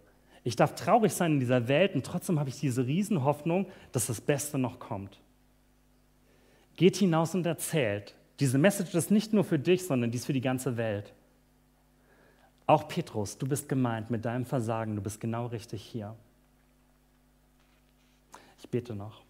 ich 0.43 0.57
darf 0.57 0.75
traurig 0.75 1.13
sein 1.13 1.33
in 1.33 1.41
dieser 1.41 1.69
Welt 1.69 1.95
und 1.95 2.05
trotzdem 2.05 2.39
habe 2.39 2.49
ich 2.49 2.59
diese 2.59 2.87
Riesenhoffnung, 2.87 3.67
dass 3.93 4.07
das 4.07 4.21
Beste 4.21 4.59
noch 4.59 4.79
kommt. 4.79 5.21
Geht 6.77 6.97
hinaus 6.97 7.35
und 7.35 7.45
erzählt. 7.45 8.15
Diese 8.39 8.57
Message 8.57 8.95
ist 8.95 9.11
nicht 9.11 9.35
nur 9.35 9.45
für 9.45 9.59
dich, 9.59 9.87
sondern 9.87 10.11
die 10.11 10.17
ist 10.17 10.25
für 10.25 10.33
die 10.33 10.41
ganze 10.41 10.79
Welt. 10.79 11.13
Auch 12.71 12.87
Petrus, 12.87 13.37
du 13.37 13.49
bist 13.49 13.69
gemeint 13.69 14.13
mit 14.13 14.25
deinem 14.25 14.45
Versagen, 14.45 14.95
du 14.95 15.03
bist 15.03 15.21
genau 15.21 15.47
richtig 15.47 15.83
hier. 15.83 16.15
Ich 18.61 18.69
bete 18.69 18.95
noch. 18.95 19.23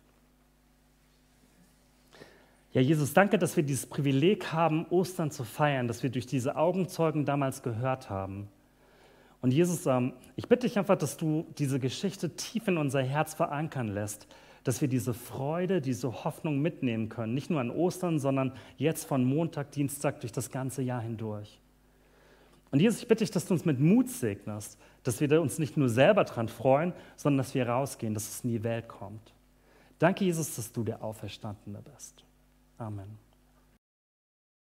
Ja, 2.75 2.83
Jesus, 2.83 3.15
danke, 3.15 3.39
dass 3.39 3.57
wir 3.57 3.63
dieses 3.63 3.87
Privileg 3.87 4.53
haben, 4.53 4.85
Ostern 4.91 5.31
zu 5.31 5.45
feiern, 5.45 5.89
dass 5.89 6.03
wir 6.03 6.11
durch 6.11 6.27
diese 6.27 6.55
Augenzeugen 6.55 7.25
damals 7.25 7.63
gehört 7.63 8.11
haben. 8.11 8.47
Und 9.41 9.55
Jesus, 9.55 9.87
ähm, 9.87 10.13
ich 10.37 10.47
bitte 10.47 10.67
dich 10.67 10.79
einfach, 10.79 10.99
dass 10.99 11.17
du 11.17 11.47
diese 11.57 11.81
Geschichte 11.81 12.37
tief 12.37 12.69
in 12.69 12.77
unser 12.77 13.03
Herz 13.03 13.33
verankern 13.33 13.89
lässt, 13.89 14.27
dass 14.65 14.83
wir 14.83 14.89
diese 14.89 15.15
Freude, 15.15 15.81
diese 15.81 16.25
Hoffnung 16.25 16.61
mitnehmen 16.61 17.09
können, 17.09 17.33
nicht 17.33 17.49
nur 17.49 17.61
an 17.61 17.71
Ostern, 17.71 18.19
sondern 18.19 18.53
jetzt 18.77 19.07
von 19.07 19.25
Montag, 19.25 19.71
Dienstag 19.71 20.21
durch 20.21 20.33
das 20.33 20.51
ganze 20.51 20.83
Jahr 20.83 21.01
hindurch. 21.01 21.59
Und 22.71 22.81
Jesus, 22.81 23.03
ich 23.03 23.09
bitte 23.09 23.25
dich, 23.25 23.31
dass 23.31 23.47
du 23.47 23.55
uns 23.55 23.65
mit 23.65 23.81
Mut 23.81 24.09
segnest, 24.09 24.79
dass 25.03 25.21
wir 25.21 25.41
uns 25.41 25.59
nicht 25.59 25.77
nur 25.77 25.89
selber 25.89 26.25
dran 26.25 26.49
freuen, 26.49 26.93
sondern 27.17 27.39
dass 27.39 27.55
wir 27.55 27.69
rausgehen, 27.69 28.15
dass 28.15 28.29
es 28.29 28.45
in 28.45 28.51
die 28.51 28.63
Welt 28.63 28.89
kommt. 28.89 29.33
Danke, 29.99 30.25
Jesus, 30.25 30.57
dass 30.57 30.73
du 30.73 30.85
der 30.85 31.03
Auferstandene 31.03 31.83
bist. 31.95 32.25
Amen. 32.79 33.19